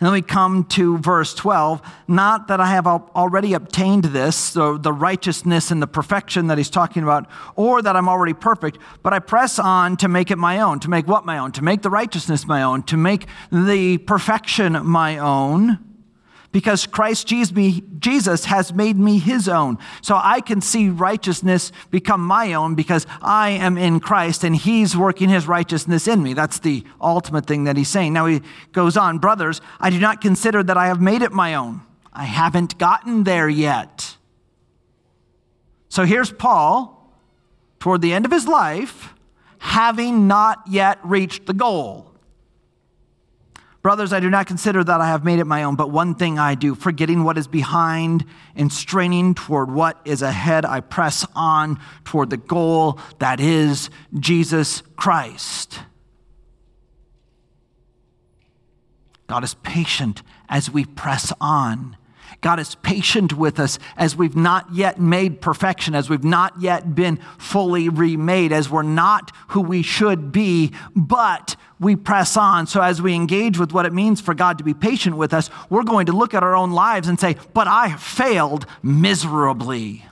And 0.00 0.06
then 0.06 0.14
we 0.14 0.22
come 0.22 0.64
to 0.64 0.96
verse 0.96 1.34
12. 1.34 1.82
Not 2.08 2.48
that 2.48 2.58
I 2.58 2.68
have 2.68 2.86
already 2.86 3.52
obtained 3.52 4.04
this, 4.04 4.34
so 4.34 4.78
the 4.78 4.94
righteousness 4.94 5.70
and 5.70 5.82
the 5.82 5.86
perfection 5.86 6.46
that 6.46 6.56
he's 6.56 6.70
talking 6.70 7.02
about, 7.02 7.28
or 7.54 7.82
that 7.82 7.96
I'm 7.96 8.08
already 8.08 8.32
perfect, 8.32 8.78
but 9.02 9.12
I 9.12 9.18
press 9.18 9.58
on 9.58 9.98
to 9.98 10.08
make 10.08 10.30
it 10.30 10.38
my 10.38 10.60
own. 10.60 10.80
To 10.80 10.88
make 10.88 11.06
what 11.06 11.26
my 11.26 11.36
own? 11.36 11.52
To 11.52 11.62
make 11.62 11.82
the 11.82 11.90
righteousness 11.90 12.46
my 12.46 12.62
own, 12.62 12.82
to 12.84 12.96
make 12.96 13.26
the 13.52 13.98
perfection 13.98 14.86
my 14.86 15.18
own 15.18 15.89
because 16.52 16.86
Christ 16.86 17.26
Jesus 17.26 18.44
has 18.46 18.72
made 18.72 18.98
me 18.98 19.18
his 19.18 19.48
own. 19.48 19.78
So 20.02 20.18
I 20.20 20.40
can 20.40 20.60
see 20.60 20.88
righteousness 20.88 21.70
become 21.90 22.24
my 22.26 22.54
own 22.54 22.74
because 22.74 23.06
I 23.22 23.50
am 23.50 23.78
in 23.78 24.00
Christ 24.00 24.42
and 24.42 24.56
he's 24.56 24.96
working 24.96 25.28
his 25.28 25.46
righteousness 25.46 26.08
in 26.08 26.22
me. 26.22 26.34
That's 26.34 26.58
the 26.58 26.84
ultimate 27.00 27.46
thing 27.46 27.64
that 27.64 27.76
he's 27.76 27.88
saying. 27.88 28.12
Now 28.12 28.26
he 28.26 28.42
goes 28.72 28.96
on, 28.96 29.18
brothers, 29.18 29.60
I 29.78 29.90
do 29.90 30.00
not 30.00 30.20
consider 30.20 30.62
that 30.64 30.76
I 30.76 30.88
have 30.88 31.00
made 31.00 31.22
it 31.22 31.32
my 31.32 31.54
own. 31.54 31.82
I 32.12 32.24
haven't 32.24 32.78
gotten 32.78 33.22
there 33.22 33.48
yet. 33.48 34.16
So 35.88 36.04
here's 36.04 36.32
Paul 36.32 37.14
toward 37.78 38.00
the 38.00 38.12
end 38.12 38.24
of 38.24 38.32
his 38.32 38.48
life, 38.48 39.14
having 39.58 40.26
not 40.26 40.62
yet 40.68 40.98
reached 41.04 41.46
the 41.46 41.54
goal. 41.54 42.09
Brothers, 43.82 44.12
I 44.12 44.20
do 44.20 44.28
not 44.28 44.46
consider 44.46 44.84
that 44.84 45.00
I 45.00 45.06
have 45.06 45.24
made 45.24 45.38
it 45.38 45.46
my 45.46 45.62
own, 45.62 45.74
but 45.74 45.90
one 45.90 46.14
thing 46.14 46.38
I 46.38 46.54
do, 46.54 46.74
forgetting 46.74 47.24
what 47.24 47.38
is 47.38 47.48
behind 47.48 48.26
and 48.54 48.70
straining 48.70 49.34
toward 49.34 49.70
what 49.70 49.98
is 50.04 50.20
ahead, 50.20 50.66
I 50.66 50.80
press 50.80 51.26
on 51.34 51.80
toward 52.04 52.28
the 52.28 52.36
goal 52.36 52.98
that 53.20 53.40
is 53.40 53.88
Jesus 54.18 54.82
Christ. 54.96 55.80
God 59.28 59.44
is 59.44 59.54
patient 59.54 60.22
as 60.48 60.70
we 60.70 60.84
press 60.84 61.32
on. 61.40 61.96
God 62.40 62.58
is 62.58 62.74
patient 62.76 63.34
with 63.34 63.60
us 63.60 63.78
as 63.96 64.16
we've 64.16 64.36
not 64.36 64.74
yet 64.74 64.98
made 64.98 65.42
perfection, 65.42 65.94
as 65.94 66.08
we've 66.08 66.24
not 66.24 66.60
yet 66.60 66.94
been 66.94 67.18
fully 67.36 67.88
remade, 67.88 68.50
as 68.50 68.70
we're 68.70 68.82
not 68.82 69.30
who 69.48 69.60
we 69.60 69.82
should 69.82 70.32
be, 70.32 70.72
but 70.96 71.56
we 71.78 71.96
press 71.96 72.36
on. 72.36 72.66
So, 72.66 72.80
as 72.80 73.02
we 73.02 73.14
engage 73.14 73.58
with 73.58 73.72
what 73.72 73.84
it 73.84 73.92
means 73.92 74.20
for 74.22 74.32
God 74.32 74.56
to 74.58 74.64
be 74.64 74.72
patient 74.72 75.16
with 75.16 75.34
us, 75.34 75.50
we're 75.68 75.82
going 75.82 76.06
to 76.06 76.12
look 76.12 76.32
at 76.32 76.42
our 76.42 76.56
own 76.56 76.70
lives 76.70 77.08
and 77.08 77.20
say, 77.20 77.36
But 77.52 77.68
I 77.68 77.96
failed 77.96 78.64
miserably. 78.82 80.06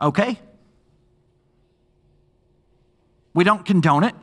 Okay? 0.00 0.38
We 3.34 3.44
don't 3.44 3.64
condone 3.64 4.04
it. 4.04 4.14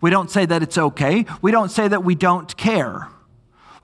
We 0.00 0.10
don't 0.10 0.30
say 0.30 0.46
that 0.46 0.62
it's 0.62 0.78
okay. 0.78 1.26
We 1.42 1.50
don't 1.50 1.70
say 1.70 1.88
that 1.88 2.04
we 2.04 2.14
don't 2.14 2.56
care. 2.56 3.08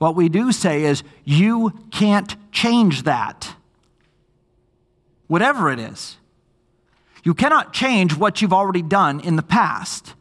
What 0.03 0.17
we 0.17 0.27
do 0.27 0.51
say 0.51 0.83
is, 0.83 1.01
You 1.23 1.71
can't 1.89 2.35
change 2.51 3.03
that. 3.03 3.55
Whatever 5.27 5.71
it 5.71 5.79
is. 5.79 6.17
You 7.23 7.33
cannot 7.33 7.71
change 7.71 8.13
what 8.17 8.41
you've 8.41 8.51
already 8.51 8.81
done 8.81 9.21
in 9.21 9.37
the 9.37 9.41
past. 9.41 10.13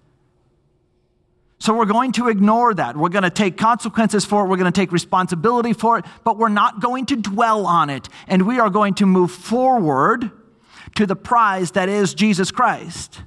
So 1.58 1.74
we're 1.74 1.86
going 1.86 2.12
to 2.12 2.28
ignore 2.28 2.72
that. 2.72 2.96
We're 2.96 3.08
going 3.08 3.24
to 3.24 3.30
take 3.30 3.56
consequences 3.56 4.24
for 4.24 4.44
it. 4.44 4.48
We're 4.48 4.56
going 4.56 4.72
to 4.72 4.80
take 4.80 4.92
responsibility 4.92 5.72
for 5.72 5.98
it, 5.98 6.04
but 6.22 6.38
we're 6.38 6.48
not 6.48 6.78
going 6.78 7.06
to 7.06 7.16
dwell 7.16 7.66
on 7.66 7.90
it. 7.90 8.08
And 8.28 8.46
we 8.46 8.60
are 8.60 8.70
going 8.70 8.94
to 8.94 9.06
move 9.06 9.32
forward 9.32 10.30
to 10.94 11.06
the 11.06 11.16
prize 11.16 11.72
that 11.72 11.88
is 11.88 12.14
Jesus 12.14 12.52
Christ. 12.52 13.22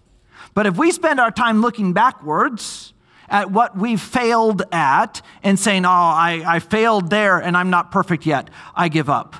But 0.53 0.67
if 0.67 0.77
we 0.77 0.93
spend 0.93 1.19
our 1.19 1.31
time 1.31 1.59
looking 1.59 1.91
backwards 1.91 2.93
at 3.29 3.51
what 3.51 3.77
we've 3.77 4.01
failed 4.01 4.63
at 4.72 5.22
and 5.44 5.60
saying, 5.60 5.86
oh, 5.86 5.89
I, 5.89 6.44
I 6.46 6.60
failed 6.60 7.10
there 7.10 7.39
and 7.39 7.58
I'm 7.58 7.70
not 7.70 7.91
perfect 7.91 8.25
yet, 8.25 8.50
I 8.75 8.88
give 8.88 9.10
up, 9.10 9.36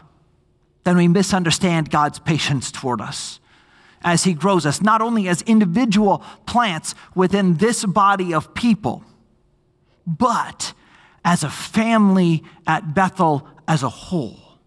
then 0.84 0.98
we 0.98 1.08
misunderstand 1.08 1.90
God's 1.90 2.20
patience 2.20 2.72
toward 2.72 3.02
us 3.02 3.40
as 4.04 4.24
He 4.24 4.34
grows 4.34 4.66
us, 4.66 4.82
not 4.82 5.02
only 5.02 5.28
as 5.28 5.42
individual 5.44 6.24
plants 6.46 6.94
within 7.16 7.56
this 7.56 7.84
body 7.86 8.34
of 8.34 8.54
people, 8.54 9.04
but 10.06 10.74
as 11.26 11.44
a 11.44 11.50
family 11.50 12.44
at 12.68 12.94
Bethel 12.94 13.48
as 13.68 13.82
a 13.82 13.90
whole. 13.90 14.60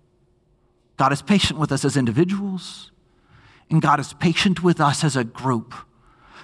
God 0.96 1.12
is 1.12 1.22
patient 1.22 1.60
with 1.60 1.70
us 1.70 1.84
as 1.84 1.96
individuals, 1.96 2.90
and 3.70 3.80
God 3.80 4.00
is 4.00 4.12
patient 4.14 4.62
with 4.62 4.80
us 4.80 5.04
as 5.04 5.14
a 5.14 5.22
group 5.22 5.72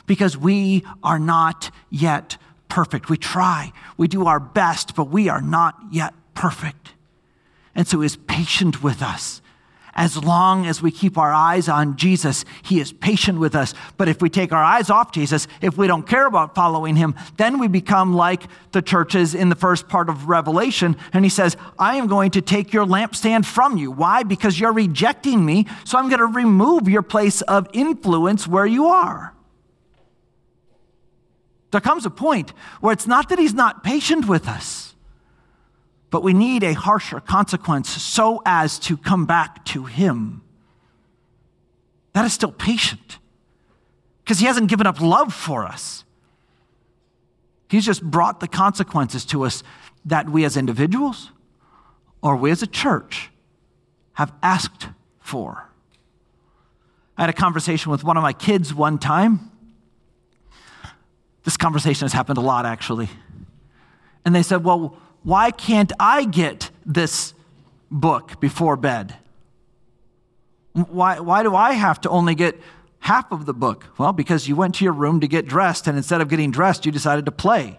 because 0.07 0.37
we 0.37 0.85
are 1.03 1.19
not 1.19 1.71
yet 1.91 2.37
perfect. 2.69 3.09
We 3.09 3.17
try, 3.17 3.73
we 3.97 4.09
do 4.09 4.27
our 4.27 4.41
best, 4.41 4.95
but 4.95 5.09
we 5.09 5.29
are 5.29 5.43
not 5.43 5.77
yet 5.91 6.15
perfect. 6.35 6.93
And 7.75 7.87
so 7.87 8.01
He 8.01 8.07
is 8.07 8.17
patient 8.17 8.83
with 8.83 9.03
us 9.03 9.41
as 9.95 10.23
long 10.23 10.67
as 10.67 10.83
we 10.83 10.91
keep 10.91 11.17
our 11.17 11.33
eyes 11.33 11.69
on 11.69 11.97
Jesus, 11.97 12.45
He 12.63 12.81
is 12.81 12.93
patient 12.93 13.39
with 13.39 13.55
us. 13.55 13.75
But 13.97 14.09
if 14.09 14.21
we 14.21 14.29
take 14.29 14.53
our 14.53 14.63
eyes 14.63 14.91
off 14.91 15.13
Jesus, 15.13 15.47
if 15.61 15.77
we 15.77 15.87
don't 15.87 16.07
care 16.07 16.27
about 16.27 16.55
following 16.55 16.97
Him, 16.97 17.15
then 17.37 17.59
we 17.59 17.69
become 17.69 18.15
like 18.15 18.45
the 18.73 18.83
churches 18.83 19.35
in 19.35 19.49
the 19.49 19.55
first 19.55 19.89
part 19.89 20.09
of 20.09 20.29
Revelation. 20.29 20.97
And 21.13 21.25
He 21.25 21.29
says, 21.29 21.57
I 21.79 21.97
am 21.97 22.07
going 22.07 22.33
to 22.33 22.43
take 22.43 22.73
your 22.73 22.87
lampstand 22.87 23.45
from 23.45 23.77
you. 23.77 23.91
Why? 23.91 24.23
Because 24.23 24.59
you're 24.59 24.73
rejecting 24.73 25.45
me. 25.45 25.67
So 25.85 25.99
I'm 25.99 26.09
going 26.09 26.19
to 26.19 26.27
remove 26.27 26.89
your 26.89 27.03
place 27.03 27.41
of 27.43 27.69
influence 27.73 28.47
where 28.47 28.67
you 28.67 28.87
are. 28.87 29.33
There 31.75 31.81
comes 31.81 32.07
a 32.07 32.11
point 32.11 32.53
where 32.81 32.93
it's 32.93 33.07
not 33.07 33.29
that 33.29 33.39
He's 33.39 33.53
not 33.53 33.83
patient 33.83 34.29
with 34.29 34.47
us 34.49 34.95
but 36.15 36.23
we 36.23 36.33
need 36.33 36.63
a 36.63 36.75
harsher 36.75 37.19
consequence 37.19 37.91
so 37.91 38.41
as 38.47 38.79
to 38.79 38.97
come 38.97 39.27
back 39.27 39.65
to 39.65 39.87
Him. 39.87 40.43
That 42.13 42.25
is 42.25 42.33
still 42.33 42.53
patient 42.53 43.19
because 44.23 44.39
He 44.39 44.47
hasn't 44.47 44.69
given 44.69 44.87
up 44.87 45.01
love 45.01 45.35
for 45.35 45.65
us. 45.65 46.05
He's 47.69 47.85
just 47.85 48.01
brought 48.01 48.39
the 48.39 48.47
consequences 48.47 49.25
to 49.25 49.45
us 49.45 49.65
that 50.05 50.29
we 50.29 50.45
as 50.45 50.57
individuals 50.57 51.33
or 52.23 52.37
we 52.37 52.53
as 52.53 52.63
a 52.63 52.69
church 52.69 53.31
have 54.13 54.33
asked 54.41 54.87
for. 55.19 55.69
I 57.17 57.23
had 57.23 57.31
a 57.31 57.33
conversation 57.33 57.91
with 57.91 58.05
one 58.05 58.17
of 58.17 58.23
my 58.23 58.33
kids 58.33 58.73
one 58.73 59.01
time. 59.01 59.51
This 61.45 61.57
conversation 61.57 62.05
has 62.05 62.13
happened 62.13 62.39
a 62.39 62.43
lot, 62.43 62.67
actually. 62.67 63.09
And 64.25 64.35
they 64.35 64.43
said, 64.43 64.65
Well, 64.65 64.97
why 65.23 65.51
can't 65.51 65.93
I 66.01 66.25
get 66.25 66.71
this 66.85 67.35
book 67.91 68.41
before 68.41 68.77
bed? 68.77 69.17
Why, 70.73 71.21
why 71.21 71.43
do 71.43 71.55
I 71.55 71.73
have 71.73 72.01
to 72.01 72.11
only 72.11 72.35
get 72.35 72.61
half 73.01 73.31
of 73.31 73.47
the 73.47 73.55
book? 73.55 73.87
Well, 73.97 74.13
because 74.13 74.49
you 74.49 74.57
went 74.57 74.75
to 74.77 74.85
your 74.85 74.93
room 74.93 75.21
to 75.21 75.29
get 75.29 75.47
dressed, 75.47 75.87
and 75.87 75.97
instead 75.97 76.21
of 76.21 76.29
getting 76.29 76.51
dressed, 76.51 76.85
you 76.85 76.91
decided 76.91 77.27
to 77.27 77.33
play. 77.33 77.79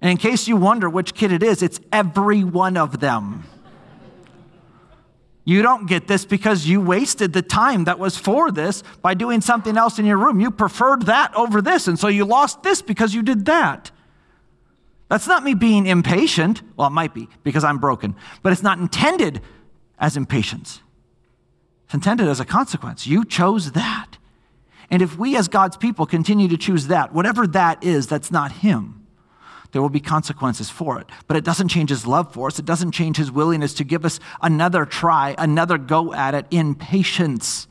And 0.00 0.10
in 0.10 0.16
case 0.16 0.46
you 0.46 0.56
wonder 0.56 0.88
which 0.88 1.14
kid 1.14 1.32
it 1.32 1.42
is, 1.42 1.62
it's 1.62 1.80
every 1.90 2.44
one 2.44 2.76
of 2.76 3.00
them. 3.00 3.44
You 5.48 5.62
don't 5.62 5.86
get 5.86 6.06
this 6.06 6.26
because 6.26 6.66
you 6.66 6.78
wasted 6.78 7.32
the 7.32 7.40
time 7.40 7.84
that 7.84 7.98
was 7.98 8.18
for 8.18 8.50
this 8.52 8.82
by 9.00 9.14
doing 9.14 9.40
something 9.40 9.78
else 9.78 9.98
in 9.98 10.04
your 10.04 10.18
room. 10.18 10.40
You 10.40 10.50
preferred 10.50 11.06
that 11.06 11.34
over 11.34 11.62
this, 11.62 11.88
and 11.88 11.98
so 11.98 12.08
you 12.08 12.26
lost 12.26 12.62
this 12.62 12.82
because 12.82 13.14
you 13.14 13.22
did 13.22 13.46
that. 13.46 13.90
That's 15.08 15.26
not 15.26 15.44
me 15.44 15.54
being 15.54 15.86
impatient. 15.86 16.60
Well, 16.76 16.88
it 16.88 16.90
might 16.90 17.14
be 17.14 17.30
because 17.44 17.64
I'm 17.64 17.78
broken, 17.78 18.14
but 18.42 18.52
it's 18.52 18.62
not 18.62 18.78
intended 18.78 19.40
as 19.98 20.18
impatience. 20.18 20.82
It's 21.86 21.94
intended 21.94 22.28
as 22.28 22.40
a 22.40 22.44
consequence. 22.44 23.06
You 23.06 23.24
chose 23.24 23.72
that. 23.72 24.18
And 24.90 25.00
if 25.00 25.16
we 25.16 25.34
as 25.34 25.48
God's 25.48 25.78
people 25.78 26.04
continue 26.04 26.48
to 26.48 26.58
choose 26.58 26.88
that, 26.88 27.14
whatever 27.14 27.46
that 27.46 27.82
is, 27.82 28.06
that's 28.06 28.30
not 28.30 28.52
Him, 28.52 28.97
there 29.72 29.82
will 29.82 29.88
be 29.88 30.00
consequences 30.00 30.70
for 30.70 31.00
it. 31.00 31.06
But 31.26 31.36
it 31.36 31.44
doesn't 31.44 31.68
change 31.68 31.90
His 31.90 32.06
love 32.06 32.32
for 32.32 32.48
us, 32.48 32.58
it 32.58 32.64
doesn't 32.64 32.92
change 32.92 33.16
His 33.16 33.30
willingness 33.30 33.74
to 33.74 33.84
give 33.84 34.04
us 34.04 34.20
another 34.42 34.84
try, 34.84 35.34
another 35.38 35.78
go 35.78 36.12
at 36.14 36.34
it 36.34 36.46
in 36.50 36.74
patience. 36.74 37.66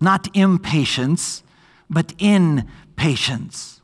Not 0.00 0.28
impatience, 0.36 1.42
but 1.88 2.12
in 2.18 2.68
patience 2.96 3.76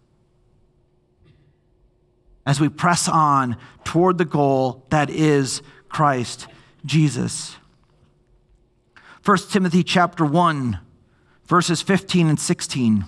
as 2.44 2.60
we 2.60 2.68
press 2.68 3.08
on 3.08 3.56
toward 3.84 4.18
the 4.18 4.24
goal 4.24 4.84
that 4.90 5.10
is 5.10 5.62
Christ 5.88 6.48
Jesus. 6.84 7.56
1 9.24 9.38
Timothy 9.50 9.84
chapter 9.84 10.24
1 10.24 10.78
verses 11.46 11.82
15 11.82 12.28
and 12.28 12.40
16. 12.40 13.04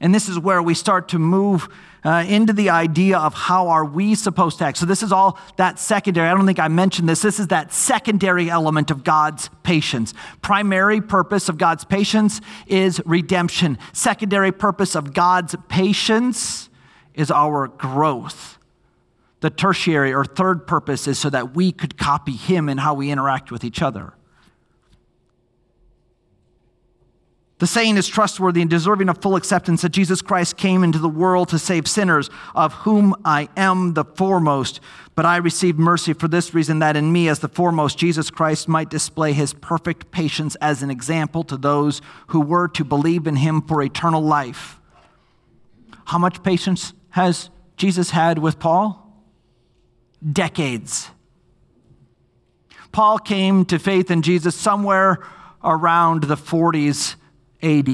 And 0.00 0.14
this 0.14 0.28
is 0.28 0.38
where 0.38 0.62
we 0.62 0.74
start 0.74 1.08
to 1.08 1.18
move 1.18 1.68
uh, 2.04 2.24
into 2.28 2.52
the 2.52 2.70
idea 2.70 3.18
of 3.18 3.34
how 3.34 3.68
are 3.68 3.84
we 3.84 4.14
supposed 4.14 4.58
to 4.58 4.64
act. 4.64 4.78
So 4.78 4.86
this 4.86 5.02
is 5.02 5.10
all 5.10 5.38
that 5.56 5.78
secondary. 5.78 6.28
I 6.28 6.34
don't 6.34 6.46
think 6.46 6.60
I 6.60 6.68
mentioned 6.68 7.08
this. 7.08 7.22
This 7.22 7.40
is 7.40 7.48
that 7.48 7.72
secondary 7.72 8.48
element 8.48 8.90
of 8.90 9.02
God's 9.02 9.50
patience. 9.64 10.14
Primary 10.40 11.00
purpose 11.00 11.48
of 11.48 11.58
God's 11.58 11.84
patience 11.84 12.40
is 12.66 13.02
redemption. 13.04 13.78
Secondary 13.92 14.52
purpose 14.52 14.94
of 14.94 15.12
God's 15.12 15.56
patience 15.68 16.68
is 17.14 17.30
our 17.30 17.66
growth. 17.66 18.58
The 19.40 19.50
tertiary 19.50 20.14
or 20.14 20.24
third 20.24 20.66
purpose 20.66 21.08
is 21.08 21.18
so 21.18 21.30
that 21.30 21.54
we 21.54 21.72
could 21.72 21.98
copy 21.98 22.32
him 22.32 22.68
in 22.68 22.78
how 22.78 22.94
we 22.94 23.10
interact 23.10 23.50
with 23.50 23.64
each 23.64 23.82
other. 23.82 24.14
The 27.58 27.66
saying 27.66 27.96
is 27.96 28.06
trustworthy 28.06 28.60
and 28.60 28.70
deserving 28.70 29.08
of 29.08 29.20
full 29.20 29.34
acceptance 29.34 29.82
that 29.82 29.88
Jesus 29.88 30.22
Christ 30.22 30.56
came 30.56 30.84
into 30.84 31.00
the 31.00 31.08
world 31.08 31.48
to 31.48 31.58
save 31.58 31.88
sinners, 31.88 32.30
of 32.54 32.72
whom 32.72 33.16
I 33.24 33.48
am 33.56 33.94
the 33.94 34.04
foremost. 34.04 34.78
But 35.16 35.26
I 35.26 35.38
received 35.38 35.76
mercy 35.76 36.12
for 36.12 36.28
this 36.28 36.54
reason 36.54 36.78
that 36.78 36.96
in 36.96 37.10
me, 37.10 37.28
as 37.28 37.40
the 37.40 37.48
foremost, 37.48 37.98
Jesus 37.98 38.30
Christ 38.30 38.68
might 38.68 38.90
display 38.90 39.32
his 39.32 39.54
perfect 39.54 40.12
patience 40.12 40.54
as 40.60 40.84
an 40.84 40.90
example 40.90 41.42
to 41.44 41.56
those 41.56 42.00
who 42.28 42.40
were 42.40 42.68
to 42.68 42.84
believe 42.84 43.26
in 43.26 43.36
him 43.36 43.60
for 43.62 43.82
eternal 43.82 44.22
life. 44.22 44.78
How 46.04 46.18
much 46.18 46.44
patience 46.44 46.92
has 47.10 47.50
Jesus 47.76 48.10
had 48.10 48.38
with 48.38 48.60
Paul? 48.60 49.04
Decades. 50.32 51.10
Paul 52.92 53.18
came 53.18 53.64
to 53.66 53.80
faith 53.80 54.12
in 54.12 54.22
Jesus 54.22 54.54
somewhere 54.54 55.18
around 55.64 56.24
the 56.24 56.36
40s 56.36 57.16
AD. 57.62 57.88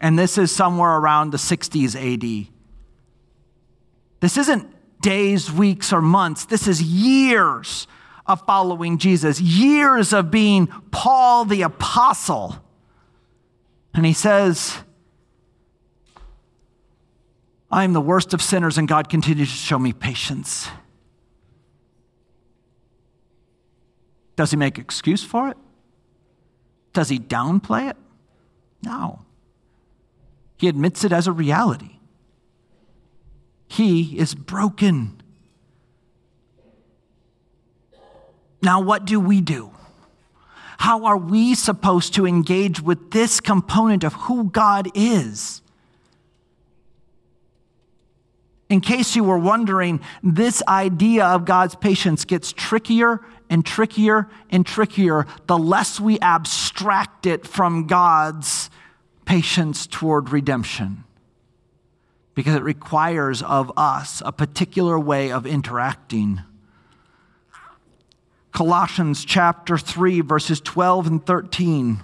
And 0.00 0.18
this 0.18 0.38
is 0.38 0.54
somewhere 0.54 0.96
around 0.96 1.30
the 1.30 1.38
60s 1.38 1.94
AD. 1.94 2.48
This 4.20 4.36
isn't 4.36 4.74
days, 5.00 5.52
weeks, 5.52 5.92
or 5.92 6.00
months. 6.00 6.46
This 6.46 6.66
is 6.66 6.82
years 6.82 7.86
of 8.26 8.44
following 8.46 8.98
Jesus, 8.98 9.40
years 9.40 10.12
of 10.12 10.30
being 10.30 10.66
Paul 10.90 11.44
the 11.44 11.62
Apostle. 11.62 12.56
And 13.92 14.06
he 14.06 14.12
says, 14.12 14.78
I 17.70 17.84
am 17.84 17.92
the 17.92 18.00
worst 18.00 18.32
of 18.32 18.40
sinners, 18.40 18.78
and 18.78 18.88
God 18.88 19.08
continues 19.08 19.50
to 19.50 19.56
show 19.56 19.78
me 19.78 19.92
patience. 19.92 20.68
Does 24.36 24.50
he 24.50 24.56
make 24.56 24.78
excuse 24.78 25.22
for 25.22 25.48
it? 25.48 25.56
Does 26.92 27.08
he 27.08 27.18
downplay 27.18 27.90
it? 27.90 27.96
No. 28.84 29.20
He 30.56 30.68
admits 30.68 31.04
it 31.04 31.12
as 31.12 31.26
a 31.26 31.32
reality. 31.32 31.98
He 33.66 34.18
is 34.18 34.34
broken. 34.34 35.20
Now, 38.62 38.80
what 38.80 39.04
do 39.04 39.20
we 39.20 39.40
do? 39.40 39.72
How 40.78 41.04
are 41.04 41.16
we 41.16 41.54
supposed 41.54 42.14
to 42.14 42.26
engage 42.26 42.80
with 42.80 43.10
this 43.10 43.40
component 43.40 44.04
of 44.04 44.12
who 44.14 44.44
God 44.44 44.88
is? 44.94 45.62
In 48.70 48.80
case 48.80 49.14
you 49.14 49.24
were 49.24 49.38
wondering, 49.38 50.00
this 50.22 50.62
idea 50.66 51.26
of 51.26 51.44
God's 51.44 51.74
patience 51.74 52.24
gets 52.24 52.52
trickier 52.52 53.20
and 53.50 53.64
trickier 53.64 54.28
and 54.50 54.66
trickier 54.66 55.26
the 55.46 55.58
less 55.58 56.00
we 56.00 56.18
abstract 56.20 57.26
it 57.26 57.46
from 57.46 57.86
God's 57.86 58.70
patience 59.24 59.86
toward 59.86 60.30
redemption. 60.30 61.04
Because 62.34 62.54
it 62.54 62.62
requires 62.62 63.42
of 63.42 63.72
us 63.76 64.22
a 64.24 64.32
particular 64.32 64.98
way 64.98 65.30
of 65.30 65.46
interacting. 65.46 66.42
Colossians 68.52 69.24
chapter 69.24 69.78
3, 69.78 70.20
verses 70.20 70.60
12 70.60 71.06
and 71.06 71.26
13. 71.26 72.00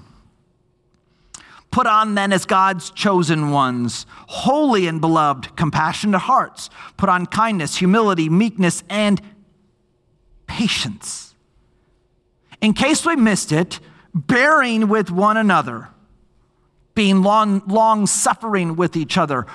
Put 1.70 1.86
on 1.86 2.14
then 2.14 2.32
as 2.32 2.46
God's 2.46 2.90
chosen 2.90 3.50
ones, 3.50 4.04
holy 4.26 4.88
and 4.88 5.00
beloved, 5.00 5.56
compassionate 5.56 6.22
hearts. 6.22 6.68
Put 6.96 7.08
on 7.08 7.26
kindness, 7.26 7.76
humility, 7.76 8.28
meekness, 8.28 8.82
and 8.90 9.20
patience. 10.48 11.34
In 12.60 12.72
case 12.72 13.06
we 13.06 13.14
missed 13.14 13.52
it, 13.52 13.78
bearing 14.12 14.88
with 14.88 15.10
one 15.10 15.36
another, 15.36 15.88
being 17.00 17.22
long, 17.22 17.62
long 17.66 18.06
suffering 18.06 18.76
with 18.76 18.94
each 18.94 19.16
other, 19.16 19.46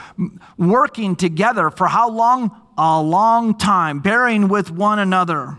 working 0.58 1.16
together 1.16 1.70
for 1.70 1.86
how 1.86 2.10
long? 2.10 2.50
A 2.76 3.00
long 3.00 3.56
time, 3.56 4.00
bearing 4.00 4.48
with 4.48 4.72
one 4.72 4.98
another. 4.98 5.56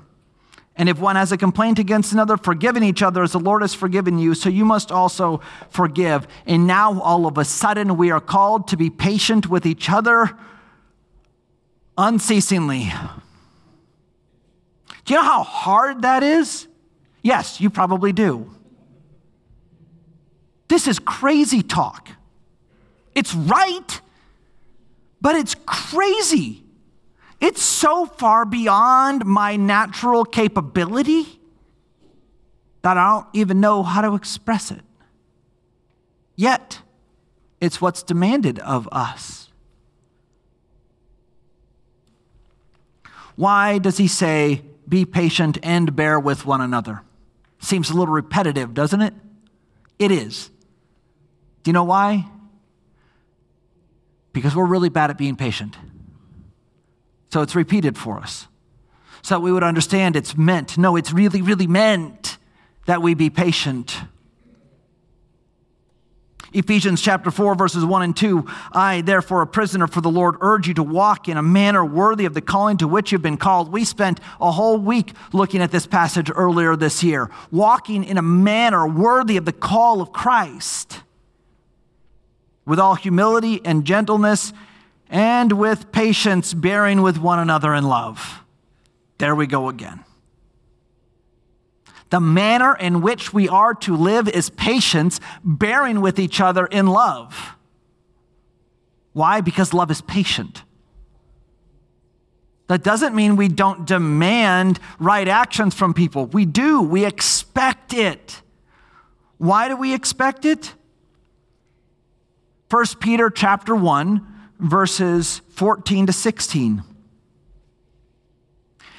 And 0.74 0.88
if 0.88 0.98
one 0.98 1.14
has 1.14 1.30
a 1.30 1.36
complaint 1.36 1.78
against 1.78 2.12
another, 2.12 2.36
forgiving 2.36 2.82
each 2.82 3.04
other 3.04 3.22
as 3.22 3.30
the 3.30 3.38
Lord 3.38 3.62
has 3.62 3.72
forgiven 3.72 4.18
you, 4.18 4.34
so 4.34 4.48
you 4.48 4.64
must 4.64 4.90
also 4.90 5.40
forgive. 5.70 6.26
And 6.44 6.66
now, 6.66 7.00
all 7.02 7.24
of 7.24 7.38
a 7.38 7.44
sudden, 7.44 7.96
we 7.96 8.10
are 8.10 8.20
called 8.20 8.66
to 8.66 8.76
be 8.76 8.90
patient 8.90 9.48
with 9.48 9.64
each 9.64 9.88
other 9.88 10.36
unceasingly. 11.96 12.92
Do 15.04 15.14
you 15.14 15.20
know 15.20 15.22
how 15.22 15.44
hard 15.44 16.02
that 16.02 16.24
is? 16.24 16.66
Yes, 17.22 17.60
you 17.60 17.70
probably 17.70 18.12
do. 18.12 18.55
This 20.68 20.86
is 20.86 20.98
crazy 20.98 21.62
talk. 21.62 22.08
It's 23.14 23.34
right, 23.34 24.00
but 25.20 25.36
it's 25.36 25.54
crazy. 25.66 26.64
It's 27.40 27.62
so 27.62 28.06
far 28.06 28.44
beyond 28.44 29.24
my 29.24 29.56
natural 29.56 30.24
capability 30.24 31.40
that 32.82 32.96
I 32.96 33.10
don't 33.10 33.26
even 33.32 33.60
know 33.60 33.82
how 33.82 34.00
to 34.00 34.14
express 34.14 34.70
it. 34.70 34.82
Yet, 36.34 36.80
it's 37.60 37.80
what's 37.80 38.02
demanded 38.02 38.58
of 38.58 38.88
us. 38.92 39.48
Why 43.34 43.78
does 43.78 43.98
he 43.98 44.08
say, 44.08 44.62
be 44.88 45.04
patient 45.04 45.58
and 45.62 45.94
bear 45.94 46.18
with 46.18 46.46
one 46.46 46.60
another? 46.60 47.02
Seems 47.58 47.90
a 47.90 47.94
little 47.94 48.14
repetitive, 48.14 48.72
doesn't 48.72 49.02
it? 49.02 49.14
It 49.98 50.10
is. 50.10 50.50
Do 51.66 51.70
you 51.70 51.72
know 51.72 51.82
why? 51.82 52.24
Because 54.32 54.54
we're 54.54 54.66
really 54.66 54.88
bad 54.88 55.10
at 55.10 55.18
being 55.18 55.34
patient. 55.34 55.76
So 57.32 57.42
it's 57.42 57.56
repeated 57.56 57.98
for 57.98 58.20
us. 58.20 58.46
So 59.20 59.40
we 59.40 59.50
would 59.50 59.64
understand 59.64 60.14
it's 60.14 60.36
meant. 60.36 60.78
No, 60.78 60.94
it's 60.94 61.12
really, 61.12 61.42
really 61.42 61.66
meant 61.66 62.38
that 62.86 63.02
we 63.02 63.14
be 63.14 63.30
patient. 63.30 64.00
Ephesians 66.52 67.02
chapter 67.02 67.32
4, 67.32 67.56
verses 67.56 67.84
1 67.84 68.02
and 68.02 68.16
2. 68.16 68.46
I, 68.70 69.00
therefore, 69.00 69.42
a 69.42 69.46
prisoner 69.48 69.88
for 69.88 70.00
the 70.00 70.08
Lord, 70.08 70.36
urge 70.42 70.68
you 70.68 70.74
to 70.74 70.84
walk 70.84 71.28
in 71.28 71.36
a 71.36 71.42
manner 71.42 71.84
worthy 71.84 72.26
of 72.26 72.34
the 72.34 72.40
calling 72.40 72.76
to 72.76 72.86
which 72.86 73.10
you've 73.10 73.22
been 73.22 73.36
called. 73.36 73.72
We 73.72 73.84
spent 73.84 74.20
a 74.40 74.52
whole 74.52 74.78
week 74.78 75.14
looking 75.32 75.60
at 75.60 75.72
this 75.72 75.88
passage 75.88 76.30
earlier 76.32 76.76
this 76.76 77.02
year. 77.02 77.28
Walking 77.50 78.04
in 78.04 78.18
a 78.18 78.22
manner 78.22 78.86
worthy 78.86 79.36
of 79.36 79.46
the 79.46 79.52
call 79.52 80.00
of 80.00 80.12
Christ. 80.12 81.00
With 82.66 82.78
all 82.78 82.96
humility 82.96 83.60
and 83.64 83.84
gentleness, 83.84 84.52
and 85.08 85.52
with 85.52 85.92
patience, 85.92 86.52
bearing 86.52 87.00
with 87.00 87.18
one 87.18 87.38
another 87.38 87.72
in 87.74 87.84
love. 87.84 88.42
There 89.18 89.34
we 89.34 89.46
go 89.46 89.68
again. 89.68 90.04
The 92.10 92.20
manner 92.20 92.74
in 92.74 93.00
which 93.00 93.32
we 93.32 93.48
are 93.48 93.74
to 93.74 93.96
live 93.96 94.28
is 94.28 94.50
patience, 94.50 95.20
bearing 95.42 96.00
with 96.00 96.18
each 96.18 96.40
other 96.40 96.66
in 96.66 96.86
love. 96.86 97.56
Why? 99.12 99.40
Because 99.40 99.72
love 99.72 99.90
is 99.90 100.00
patient. 100.02 100.62
That 102.68 102.82
doesn't 102.82 103.14
mean 103.14 103.36
we 103.36 103.48
don't 103.48 103.86
demand 103.86 104.80
right 104.98 105.26
actions 105.26 105.74
from 105.74 105.94
people. 105.94 106.26
We 106.26 106.44
do, 106.44 106.82
we 106.82 107.04
expect 107.04 107.94
it. 107.94 108.42
Why 109.38 109.68
do 109.68 109.76
we 109.76 109.94
expect 109.94 110.44
it? 110.44 110.74
1 112.68 112.84
Peter 113.00 113.30
chapter 113.30 113.74
1 113.74 114.26
verses 114.58 115.40
14 115.50 116.06
to 116.06 116.12
16. 116.12 116.82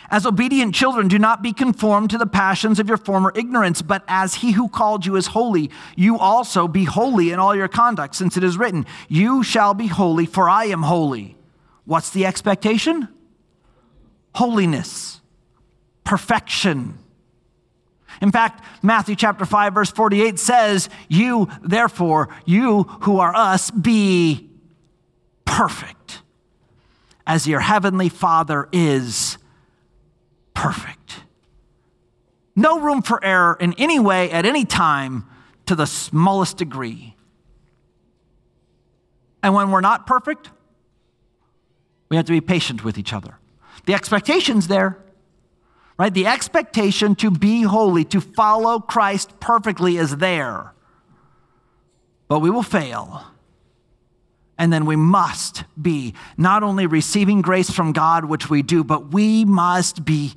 As 0.10 0.25
obedient 0.25 0.73
children, 0.73 1.10
do 1.10 1.19
not 1.19 1.41
be 1.41 1.51
conformed 1.51 2.10
to 2.12 2.17
the 2.17 2.25
passions 2.25 2.80
of 2.80 2.88
your 2.88 2.95
former 2.95 3.34
ignorance, 3.36 3.82
but 3.82 4.03
as 4.08 4.36
he 4.36 4.51
who 4.51 4.69
called 4.69 5.06
you 5.06 5.17
is 5.17 5.27
holy, 5.27 5.69
you 5.97 6.17
also 6.17 6.65
be 6.67 6.86
holy 6.86 7.32
in 7.32 7.39
all 7.39 7.53
your 7.53 7.67
conduct, 7.67 8.15
since 8.15 8.38
it 8.38 8.43
is 8.43 8.58
written, 8.58 8.86
You 9.10 9.43
shall 9.43 9.73
be 9.73 9.88
holy, 9.88 10.25
for 10.25 10.49
I 10.49 10.65
am 10.65 10.84
holy. 10.84 11.36
What's 11.84 12.10
the 12.10 12.25
expectation? 12.25 13.10
Holiness, 14.36 15.19
perfection. 16.06 16.99
In 18.21 18.32
fact, 18.32 18.63
Matthew 18.84 19.15
chapter 19.15 19.45
5, 19.45 19.73
verse 19.73 19.91
48 19.91 20.39
says, 20.39 20.89
You, 21.08 21.47
therefore, 21.62 22.30
you 22.45 22.84
who 23.01 23.19
are 23.19 23.36
us, 23.36 23.71
be 23.71 24.49
perfect 25.45 26.21
as 27.25 27.47
your 27.47 27.60
heavenly 27.60 28.10
Father 28.10 28.69
is 28.71 29.38
perfect. 30.53 31.21
No 32.56 32.80
room 32.80 33.01
for 33.01 33.23
error 33.23 33.58
in 33.60 33.73
any 33.73 33.99
way, 33.99 34.32
at 34.32 34.45
any 34.45 34.65
time, 34.65 35.25
to 35.67 35.75
the 35.75 35.86
smallest 35.86 36.58
degree. 36.58 37.15
And 39.43 39.53
when 39.53 39.69
we're 39.69 39.82
not 39.82 40.08
perfect, 40.08 40.49
We 42.10 42.15
have 42.15 42.25
to 42.27 42.32
be 42.32 42.41
patient 42.41 42.84
with 42.86 42.97
each 42.97 43.12
other. 43.12 43.38
The 43.86 43.93
expectation's 43.93 44.67
there, 44.69 44.97
right? 45.97 46.13
The 46.13 46.27
expectation 46.27 47.15
to 47.15 47.31
be 47.31 47.63
holy, 47.63 48.03
to 48.05 48.21
follow 48.21 48.79
Christ 48.79 49.39
perfectly 49.39 49.97
is 49.97 50.17
there. 50.17 50.73
But 52.27 52.39
we 52.39 52.49
will 52.49 52.63
fail. 52.63 53.23
And 54.57 54.73
then 54.73 54.86
we 54.86 54.95
must 54.95 55.63
be 55.79 56.13
not 56.36 56.63
only 56.63 56.88
receiving 56.88 57.41
grace 57.41 57.69
from 57.69 57.93
God, 57.93 58.25
which 58.25 58.49
we 58.49 58.62
do, 58.62 58.83
but 58.83 59.13
we 59.13 59.45
must 59.45 60.03
be 60.03 60.33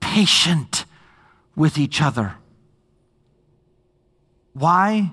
patient 0.00 0.84
with 1.56 1.78
each 1.78 2.00
other. 2.00 2.36
Why? 4.52 5.12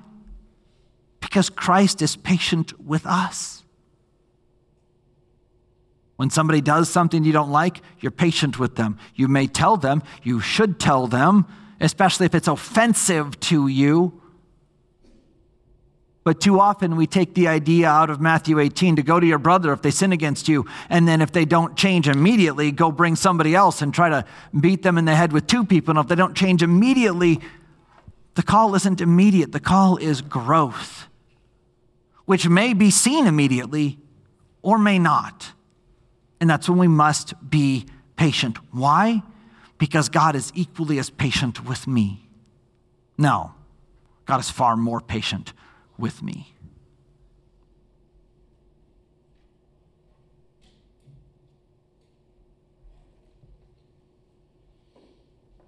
Because 1.20 1.50
Christ 1.50 2.02
is 2.02 2.16
patient 2.16 2.80
with 2.80 3.06
us. 3.06 3.63
When 6.16 6.30
somebody 6.30 6.62
does 6.62 6.90
something 6.90 7.24
you 7.24 7.32
don't 7.32 7.52
like, 7.52 7.82
you're 8.00 8.12
patient 8.12 8.60
with 8.60 8.76
them. 8.76 8.98
You 9.16 9.28
may 9.28 9.48
tell 9.48 9.78
them, 9.78 10.04
you 10.22 10.40
should 10.40 10.80
tell 10.80 11.08
them, 11.08 11.46
especially 11.80 12.26
if 12.28 12.36
it's 12.36 12.48
offensive 12.48 13.40
to 13.42 13.68
you. 13.68 14.22
But 16.24 16.40
too 16.40 16.60
often 16.60 16.96
we 16.96 17.08
take 17.08 17.34
the 17.34 17.48
idea 17.48 17.90
out 17.90 18.10
of 18.10 18.22
Matthew 18.22 18.60
18 18.60 18.96
to 18.96 19.04
go 19.04 19.20
to 19.20 19.26
your 19.26 19.40
brother 19.40 19.74
if 19.74 19.82
they 19.82 19.92
sin 19.92 20.14
against 20.14 20.48
you, 20.48 20.66
and 20.90 21.08
then 21.08 21.22
if 21.22 21.32
they 21.32 21.44
don't 21.44 21.76
change 21.76 22.08
immediately, 22.08 22.72
go 22.72 22.92
bring 22.92 23.16
somebody 23.16 23.56
else 23.56 23.82
and 23.82 23.94
try 23.94 24.08
to 24.10 24.24
beat 24.58 24.84
them 24.84 24.98
in 24.98 25.06
the 25.06 25.16
head 25.16 25.34
with 25.34 25.48
two 25.48 25.66
people. 25.66 25.92
And 25.92 26.00
if 26.00 26.08
they 26.08 26.16
don't 26.16 26.36
change 26.36 26.64
immediately, 26.64 27.42
the 28.36 28.44
call 28.44 28.74
isn't 28.76 29.02
immediate, 29.02 29.52
the 29.52 29.60
call 29.60 29.98
is 29.98 30.22
growth, 30.22 31.08
which 32.26 32.48
may 32.48 32.74
be 32.74 32.90
seen 32.90 33.28
immediately 33.28 34.00
or 34.62 34.78
may 34.78 35.00
not. 35.00 35.52
And 36.44 36.50
that's 36.50 36.68
when 36.68 36.78
we 36.78 36.90
must 36.90 37.36
be 37.50 37.86
patient. 38.18 38.58
Why? 38.74 39.24
Because 39.78 40.10
God 40.10 40.36
is 40.36 40.52
equally 40.54 41.00
as 41.00 41.10
patient 41.10 41.64
with 41.64 41.88
me. 41.88 42.28
No, 43.18 43.54
God 44.26 44.42
is 44.42 44.50
far 44.50 44.76
more 44.76 45.00
patient 45.00 45.54
with 45.98 46.22
me. 46.22 46.54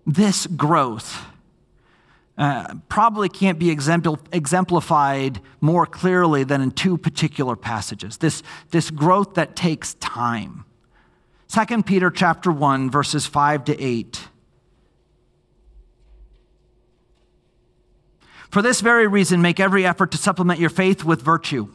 This 0.06 0.46
growth 0.46 1.26
uh, 2.38 2.76
probably 2.90 3.30
can't 3.30 3.58
be 3.58 3.70
exemplified 3.70 5.40
more 5.62 5.86
clearly 5.86 6.44
than 6.44 6.62
in 6.62 6.72
two 6.72 6.98
particular 6.98 7.56
passages. 7.56 8.18
This, 8.18 8.44
this 8.72 8.92
growth 8.92 9.36
that 9.36 9.56
takes 9.56 9.94
time. 9.96 10.66
2 11.48 11.84
Peter 11.84 12.10
chapter 12.10 12.52
1, 12.52 12.90
verses 12.90 13.26
5 13.26 13.66
to 13.66 13.82
8. 13.82 14.28
For 18.52 18.62
this 18.62 18.82
very 18.82 19.08
reason, 19.08 19.42
make 19.42 19.60
every 19.60 19.86
effort 19.86 20.12
to 20.12 20.18
supplement 20.18 20.60
your 20.60 20.70
faith 20.70 21.04
with 21.04 21.22
virtue. 21.22 21.70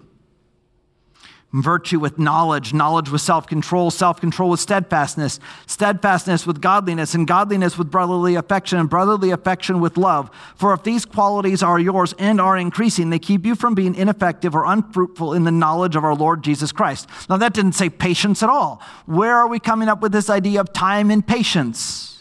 Virtue 1.52 1.98
with 1.98 2.16
knowledge, 2.16 2.72
knowledge 2.72 3.10
with 3.10 3.22
self 3.22 3.48
control, 3.48 3.90
self 3.90 4.20
control 4.20 4.50
with 4.50 4.60
steadfastness, 4.60 5.40
steadfastness 5.66 6.46
with 6.46 6.60
godliness, 6.60 7.12
and 7.12 7.26
godliness 7.26 7.76
with 7.76 7.90
brotherly 7.90 8.36
affection, 8.36 8.78
and 8.78 8.88
brotherly 8.88 9.32
affection 9.32 9.80
with 9.80 9.96
love. 9.96 10.30
For 10.54 10.72
if 10.72 10.84
these 10.84 11.04
qualities 11.04 11.60
are 11.60 11.80
yours 11.80 12.14
and 12.20 12.40
are 12.40 12.56
increasing, 12.56 13.10
they 13.10 13.18
keep 13.18 13.44
you 13.44 13.56
from 13.56 13.74
being 13.74 13.96
ineffective 13.96 14.54
or 14.54 14.64
unfruitful 14.64 15.34
in 15.34 15.42
the 15.42 15.50
knowledge 15.50 15.96
of 15.96 16.04
our 16.04 16.14
Lord 16.14 16.44
Jesus 16.44 16.70
Christ. 16.70 17.08
Now, 17.28 17.36
that 17.38 17.52
didn't 17.52 17.72
say 17.72 17.90
patience 17.90 18.44
at 18.44 18.48
all. 18.48 18.80
Where 19.06 19.34
are 19.34 19.48
we 19.48 19.58
coming 19.58 19.88
up 19.88 20.02
with 20.02 20.12
this 20.12 20.30
idea 20.30 20.60
of 20.60 20.72
time 20.72 21.10
and 21.10 21.26
patience? 21.26 22.19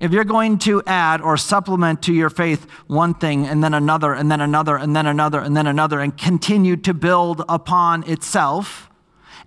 If 0.00 0.12
you're 0.12 0.24
going 0.24 0.58
to 0.60 0.82
add 0.86 1.20
or 1.20 1.36
supplement 1.36 2.02
to 2.04 2.14
your 2.14 2.30
faith 2.30 2.66
one 2.86 3.12
thing 3.12 3.46
and 3.46 3.62
then 3.62 3.74
another 3.74 4.14
and 4.14 4.30
then 4.30 4.40
another 4.40 4.76
and 4.76 4.96
then 4.96 5.06
another 5.06 5.40
and 5.40 5.54
then 5.54 5.66
another 5.66 6.00
and 6.00 6.16
continue 6.16 6.76
to 6.78 6.94
build 6.94 7.44
upon 7.50 8.08
itself, 8.08 8.88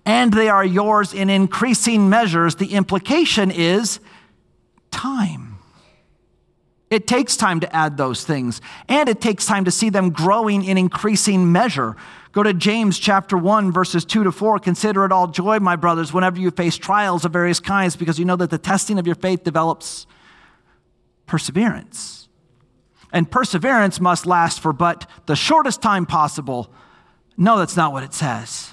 and 0.06 0.32
they 0.32 0.48
are 0.48 0.64
yours 0.64 1.12
in 1.12 1.28
increasing 1.28 2.08
measures, 2.08 2.54
the 2.54 2.74
implication 2.74 3.50
is 3.50 3.98
time. 4.92 5.58
It 6.88 7.08
takes 7.08 7.36
time 7.36 7.58
to 7.58 7.74
add 7.74 7.96
those 7.96 8.24
things, 8.24 8.60
and 8.88 9.08
it 9.08 9.20
takes 9.20 9.46
time 9.46 9.64
to 9.64 9.72
see 9.72 9.88
them 9.90 10.10
growing 10.10 10.62
in 10.62 10.78
increasing 10.78 11.50
measure. 11.50 11.96
Go 12.30 12.44
to 12.44 12.54
James 12.54 13.00
chapter 13.00 13.36
1, 13.36 13.72
verses 13.72 14.04
2 14.04 14.22
to 14.22 14.30
4. 14.30 14.60
Consider 14.60 15.04
it 15.04 15.10
all 15.10 15.26
joy, 15.26 15.58
my 15.58 15.74
brothers, 15.74 16.12
whenever 16.12 16.38
you 16.38 16.52
face 16.52 16.76
trials 16.76 17.24
of 17.24 17.32
various 17.32 17.58
kinds, 17.58 17.96
because 17.96 18.20
you 18.20 18.24
know 18.24 18.36
that 18.36 18.50
the 18.50 18.58
testing 18.58 19.00
of 19.00 19.06
your 19.06 19.16
faith 19.16 19.42
develops 19.42 20.06
perseverance. 21.26 22.28
And 23.12 23.30
perseverance 23.30 24.00
must 24.00 24.26
last 24.26 24.60
for 24.60 24.72
but 24.72 25.08
the 25.26 25.36
shortest 25.36 25.80
time 25.80 26.04
possible. 26.04 26.72
No, 27.36 27.58
that's 27.58 27.76
not 27.76 27.92
what 27.92 28.02
it 28.02 28.12
says. 28.12 28.72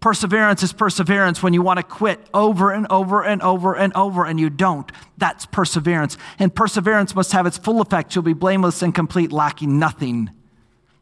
Perseverance 0.00 0.64
is 0.64 0.72
perseverance 0.72 1.44
when 1.44 1.54
you 1.54 1.62
want 1.62 1.76
to 1.76 1.84
quit 1.84 2.18
over 2.34 2.72
and 2.72 2.88
over 2.90 3.22
and 3.22 3.40
over 3.40 3.76
and 3.76 3.92
over 3.94 4.26
and 4.26 4.40
you 4.40 4.50
don't. 4.50 4.90
That's 5.16 5.46
perseverance. 5.46 6.18
And 6.40 6.52
perseverance 6.52 7.14
must 7.14 7.30
have 7.30 7.46
its 7.46 7.56
full 7.56 7.80
effect. 7.80 8.12
You'll 8.16 8.24
be 8.24 8.32
blameless 8.32 8.82
and 8.82 8.92
complete, 8.92 9.30
lacking 9.30 9.78
nothing. 9.78 10.30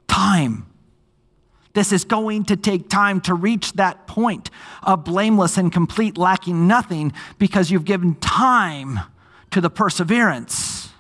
Time. 0.07 0.66
This 1.73 1.93
is 1.93 2.05
going 2.05 2.45
to 2.47 2.57
take 2.57 2.90
time 2.90 3.23
to 3.23 3.33
reach 3.33 3.73
that 3.75 4.07
point 4.07 4.51
of 4.83 5.05
blameless 5.05 5.57
and 5.57 5.73
complete, 5.73 6.19
lacking 6.19 6.66
nothing, 6.66 7.14
because 7.38 7.71
you've 7.71 7.87
given 7.87 8.16
time 8.16 9.01
to 9.50 9.60
the 9.60 9.70
perseverance. 9.70 10.90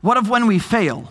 What 0.00 0.16
of 0.16 0.28
when 0.28 0.46
we 0.46 0.58
fail? 0.58 1.10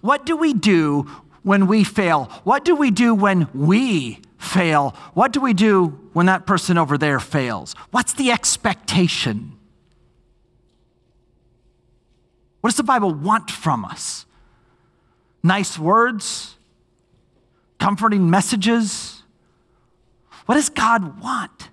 What 0.00 0.26
do 0.26 0.36
we 0.36 0.52
do 0.52 1.02
when 1.42 1.66
we 1.66 1.84
fail? 1.84 2.24
What 2.44 2.64
do 2.64 2.76
we 2.76 2.90
do 2.90 3.14
when 3.14 3.48
we 3.54 4.20
fail? 4.36 4.94
What 5.14 5.32
do 5.32 5.40
we 5.40 5.54
do 5.54 5.98
when 6.12 6.26
that 6.26 6.46
person 6.46 6.76
over 6.78 6.98
there 6.98 7.20
fails? 7.20 7.74
What's 7.90 8.12
the 8.12 8.30
expectation? 8.30 9.52
What 12.60 12.70
does 12.70 12.76
the 12.76 12.82
Bible 12.82 13.14
want 13.14 13.50
from 13.50 13.84
us? 13.84 14.26
Nice 15.42 15.78
words? 15.78 16.56
Comforting 17.78 18.28
messages? 18.28 19.17
What 20.48 20.54
does 20.54 20.70
God 20.70 21.20
want? 21.20 21.68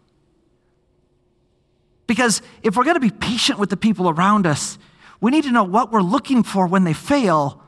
Because 2.08 2.42
if 2.62 2.76
we're 2.76 2.84
going 2.84 2.98
to 2.98 3.00
be 3.00 3.10
patient 3.10 3.58
with 3.58 3.70
the 3.70 3.78
people 3.78 4.10
around 4.10 4.46
us, 4.46 4.78
we 5.22 5.32
need 5.32 5.46
to 5.46 5.52
know 5.54 5.64
what 5.64 5.94
we're 5.94 6.02
looking 6.02 6.44
for 6.44 6.68
when 6.68 6.84
they 6.84 6.92
fail. 6.92 7.64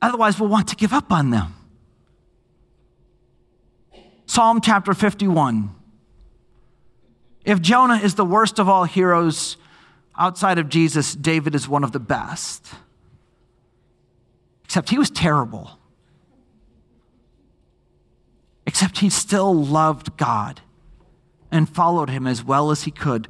Otherwise, 0.00 0.38
we'll 0.38 0.48
want 0.48 0.68
to 0.68 0.76
give 0.76 0.92
up 0.92 1.10
on 1.10 1.30
them. 1.30 1.52
Psalm 4.26 4.60
chapter 4.60 4.94
51. 4.94 5.74
If 7.44 7.60
Jonah 7.60 7.96
is 7.96 8.14
the 8.14 8.24
worst 8.24 8.60
of 8.60 8.68
all 8.68 8.84
heroes 8.84 9.56
outside 10.16 10.58
of 10.58 10.68
Jesus, 10.68 11.12
David 11.16 11.56
is 11.56 11.66
one 11.68 11.82
of 11.82 11.90
the 11.90 11.98
best. 11.98 12.68
Except 14.64 14.90
he 14.90 14.96
was 14.96 15.10
terrible 15.10 15.76
except 18.66 18.98
he 18.98 19.08
still 19.08 19.54
loved 19.54 20.16
God 20.16 20.60
and 21.50 21.68
followed 21.68 22.10
him 22.10 22.26
as 22.26 22.42
well 22.42 22.70
as 22.70 22.82
he 22.82 22.90
could. 22.90 23.28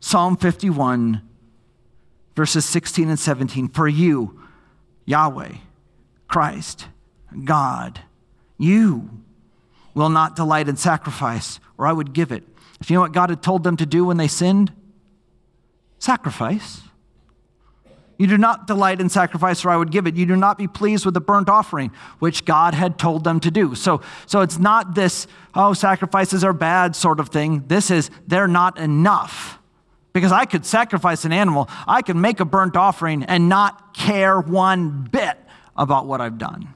Psalm 0.00 0.36
51, 0.36 1.22
verses 2.34 2.64
16 2.64 3.08
and 3.08 3.18
17. 3.18 3.68
For 3.68 3.88
you, 3.88 4.40
Yahweh, 5.06 5.52
Christ, 6.28 6.88
God, 7.44 8.00
you 8.58 9.08
will 9.94 10.08
not 10.08 10.36
delight 10.36 10.68
in 10.68 10.76
sacrifice, 10.76 11.60
or 11.78 11.86
I 11.86 11.92
would 11.92 12.12
give 12.12 12.32
it. 12.32 12.42
If 12.80 12.90
you 12.90 12.96
know 12.96 13.02
what 13.02 13.12
God 13.12 13.30
had 13.30 13.42
told 13.42 13.62
them 13.62 13.76
to 13.76 13.86
do 13.86 14.04
when 14.04 14.16
they 14.16 14.28
sinned? 14.28 14.72
Sacrifice. 15.98 16.82
You 18.16 18.26
do 18.26 18.38
not 18.38 18.66
delight 18.66 19.00
in 19.00 19.08
sacrifice, 19.08 19.64
or 19.64 19.70
I 19.70 19.76
would 19.76 19.90
give 19.90 20.06
it. 20.06 20.14
You 20.14 20.26
do 20.26 20.36
not 20.36 20.56
be 20.56 20.68
pleased 20.68 21.04
with 21.04 21.14
the 21.14 21.20
burnt 21.20 21.48
offering, 21.48 21.90
which 22.20 22.44
God 22.44 22.74
had 22.74 22.98
told 22.98 23.24
them 23.24 23.40
to 23.40 23.50
do. 23.50 23.74
So, 23.74 24.02
so 24.26 24.40
it's 24.40 24.58
not 24.58 24.94
this, 24.94 25.26
oh, 25.54 25.72
sacrifices 25.72 26.44
are 26.44 26.52
bad 26.52 26.94
sort 26.94 27.18
of 27.18 27.28
thing. 27.30 27.64
This 27.66 27.90
is, 27.90 28.10
they're 28.26 28.46
not 28.46 28.78
enough. 28.78 29.58
Because 30.12 30.30
I 30.30 30.44
could 30.44 30.64
sacrifice 30.64 31.24
an 31.24 31.32
animal, 31.32 31.68
I 31.88 32.02
could 32.02 32.16
make 32.16 32.38
a 32.38 32.44
burnt 32.44 32.76
offering 32.76 33.24
and 33.24 33.48
not 33.48 33.94
care 33.94 34.38
one 34.38 35.08
bit 35.10 35.36
about 35.76 36.06
what 36.06 36.20
I've 36.20 36.38
done. 36.38 36.68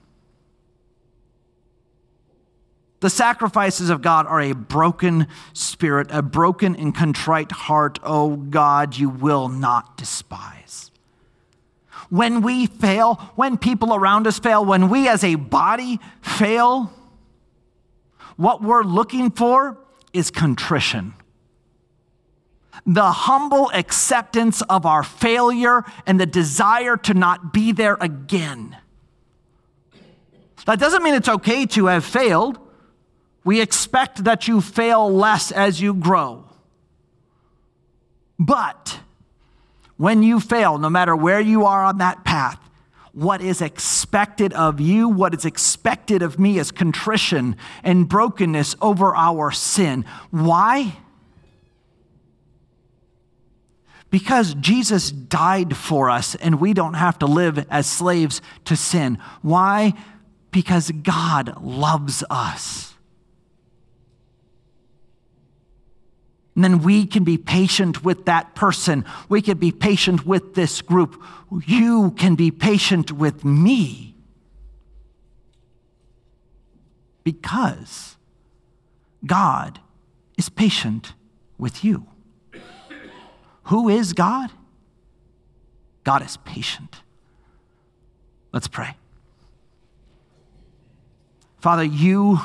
The 3.00 3.10
sacrifices 3.10 3.90
of 3.90 4.02
God 4.02 4.26
are 4.26 4.40
a 4.40 4.54
broken 4.54 5.28
spirit, 5.52 6.08
a 6.10 6.20
broken 6.20 6.74
and 6.74 6.92
contrite 6.92 7.52
heart. 7.52 8.00
Oh 8.02 8.34
God, 8.34 8.96
you 8.96 9.08
will 9.08 9.48
not 9.48 9.96
despise. 9.96 10.87
When 12.10 12.42
we 12.42 12.66
fail, 12.66 13.14
when 13.36 13.58
people 13.58 13.94
around 13.94 14.26
us 14.26 14.38
fail, 14.38 14.64
when 14.64 14.88
we 14.88 15.08
as 15.08 15.22
a 15.22 15.34
body 15.34 16.00
fail, 16.22 16.92
what 18.36 18.62
we're 18.62 18.82
looking 18.84 19.30
for 19.30 19.78
is 20.12 20.30
contrition. 20.30 21.14
The 22.86 23.10
humble 23.10 23.70
acceptance 23.74 24.62
of 24.62 24.86
our 24.86 25.02
failure 25.02 25.84
and 26.06 26.18
the 26.18 26.26
desire 26.26 26.96
to 26.98 27.14
not 27.14 27.52
be 27.52 27.72
there 27.72 27.98
again. 28.00 28.76
That 30.66 30.78
doesn't 30.78 31.02
mean 31.02 31.14
it's 31.14 31.28
okay 31.28 31.66
to 31.66 31.86
have 31.86 32.04
failed. 32.04 32.58
We 33.44 33.60
expect 33.60 34.24
that 34.24 34.48
you 34.48 34.60
fail 34.60 35.10
less 35.10 35.50
as 35.50 35.80
you 35.80 35.94
grow. 35.94 36.44
But 38.38 39.00
when 39.98 40.22
you 40.22 40.40
fail, 40.40 40.78
no 40.78 40.88
matter 40.88 41.14
where 41.14 41.40
you 41.40 41.66
are 41.66 41.84
on 41.84 41.98
that 41.98 42.24
path, 42.24 42.58
what 43.12 43.40
is 43.42 43.60
expected 43.60 44.52
of 44.52 44.80
you, 44.80 45.08
what 45.08 45.34
is 45.34 45.44
expected 45.44 46.22
of 46.22 46.38
me 46.38 46.58
is 46.58 46.70
contrition 46.70 47.56
and 47.82 48.08
brokenness 48.08 48.76
over 48.80 49.14
our 49.14 49.50
sin. 49.50 50.04
Why? 50.30 50.96
Because 54.10 54.54
Jesus 54.54 55.10
died 55.10 55.76
for 55.76 56.08
us 56.08 56.36
and 56.36 56.60
we 56.60 56.72
don't 56.72 56.94
have 56.94 57.18
to 57.18 57.26
live 57.26 57.66
as 57.68 57.86
slaves 57.86 58.40
to 58.66 58.76
sin. 58.76 59.18
Why? 59.42 59.94
Because 60.52 60.90
God 60.90 61.60
loves 61.60 62.22
us. 62.30 62.87
And 66.58 66.64
then 66.64 66.82
we 66.82 67.06
can 67.06 67.22
be 67.22 67.38
patient 67.38 68.02
with 68.02 68.24
that 68.24 68.56
person. 68.56 69.04
We 69.28 69.42
can 69.42 69.58
be 69.58 69.70
patient 69.70 70.26
with 70.26 70.54
this 70.56 70.82
group. 70.82 71.22
You 71.68 72.10
can 72.16 72.34
be 72.34 72.50
patient 72.50 73.12
with 73.12 73.44
me. 73.44 74.16
Because 77.22 78.16
God 79.24 79.78
is 80.36 80.48
patient 80.48 81.12
with 81.58 81.84
you. 81.84 82.08
Who 83.66 83.88
is 83.88 84.12
God? 84.12 84.50
God 86.02 86.24
is 86.24 86.38
patient. 86.38 87.02
Let's 88.52 88.66
pray. 88.66 88.96
Father, 91.58 91.84
you 91.84 92.40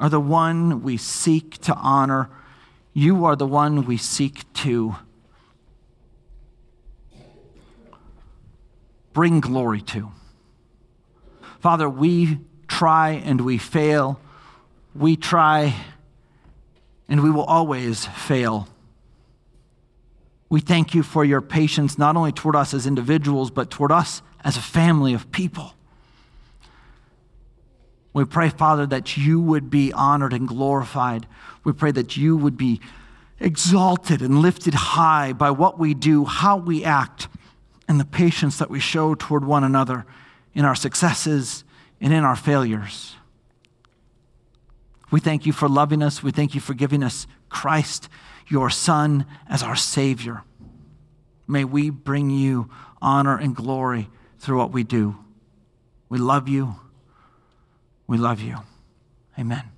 are 0.00 0.08
the 0.08 0.20
one 0.20 0.82
we 0.82 0.96
seek 0.96 1.58
to 1.58 1.74
honor 1.74 2.30
you 2.98 3.24
are 3.26 3.36
the 3.36 3.46
one 3.46 3.86
we 3.86 3.96
seek 3.96 4.52
to 4.52 4.96
bring 9.12 9.38
glory 9.38 9.80
to. 9.80 10.10
Father, 11.60 11.88
we 11.88 12.40
try 12.66 13.10
and 13.10 13.40
we 13.40 13.56
fail. 13.56 14.20
We 14.96 15.14
try 15.14 15.76
and 17.08 17.22
we 17.22 17.30
will 17.30 17.44
always 17.44 18.04
fail. 18.04 18.66
We 20.48 20.60
thank 20.60 20.92
you 20.92 21.04
for 21.04 21.24
your 21.24 21.40
patience, 21.40 21.98
not 21.98 22.16
only 22.16 22.32
toward 22.32 22.56
us 22.56 22.74
as 22.74 22.84
individuals, 22.84 23.52
but 23.52 23.70
toward 23.70 23.92
us 23.92 24.22
as 24.42 24.56
a 24.56 24.62
family 24.62 25.14
of 25.14 25.30
people. 25.30 25.74
We 28.18 28.24
pray, 28.24 28.48
Father, 28.48 28.84
that 28.84 29.16
you 29.16 29.40
would 29.40 29.70
be 29.70 29.92
honored 29.92 30.32
and 30.32 30.48
glorified. 30.48 31.28
We 31.62 31.72
pray 31.72 31.92
that 31.92 32.16
you 32.16 32.36
would 32.36 32.56
be 32.56 32.80
exalted 33.38 34.22
and 34.22 34.40
lifted 34.40 34.74
high 34.74 35.32
by 35.32 35.52
what 35.52 35.78
we 35.78 35.94
do, 35.94 36.24
how 36.24 36.56
we 36.56 36.84
act, 36.84 37.28
and 37.86 38.00
the 38.00 38.04
patience 38.04 38.58
that 38.58 38.70
we 38.70 38.80
show 38.80 39.14
toward 39.14 39.44
one 39.44 39.62
another 39.62 40.04
in 40.52 40.64
our 40.64 40.74
successes 40.74 41.62
and 42.00 42.12
in 42.12 42.24
our 42.24 42.34
failures. 42.34 43.14
We 45.12 45.20
thank 45.20 45.46
you 45.46 45.52
for 45.52 45.68
loving 45.68 46.02
us. 46.02 46.20
We 46.20 46.32
thank 46.32 46.56
you 46.56 46.60
for 46.60 46.74
giving 46.74 47.04
us 47.04 47.28
Christ, 47.48 48.08
your 48.48 48.68
Son, 48.68 49.26
as 49.48 49.62
our 49.62 49.76
Savior. 49.76 50.42
May 51.46 51.62
we 51.62 51.88
bring 51.88 52.30
you 52.30 52.68
honor 53.00 53.38
and 53.38 53.54
glory 53.54 54.10
through 54.40 54.58
what 54.58 54.72
we 54.72 54.82
do. 54.82 55.14
We 56.08 56.18
love 56.18 56.48
you. 56.48 56.74
We 58.08 58.18
love 58.18 58.40
you. 58.40 58.56
Amen. 59.38 59.77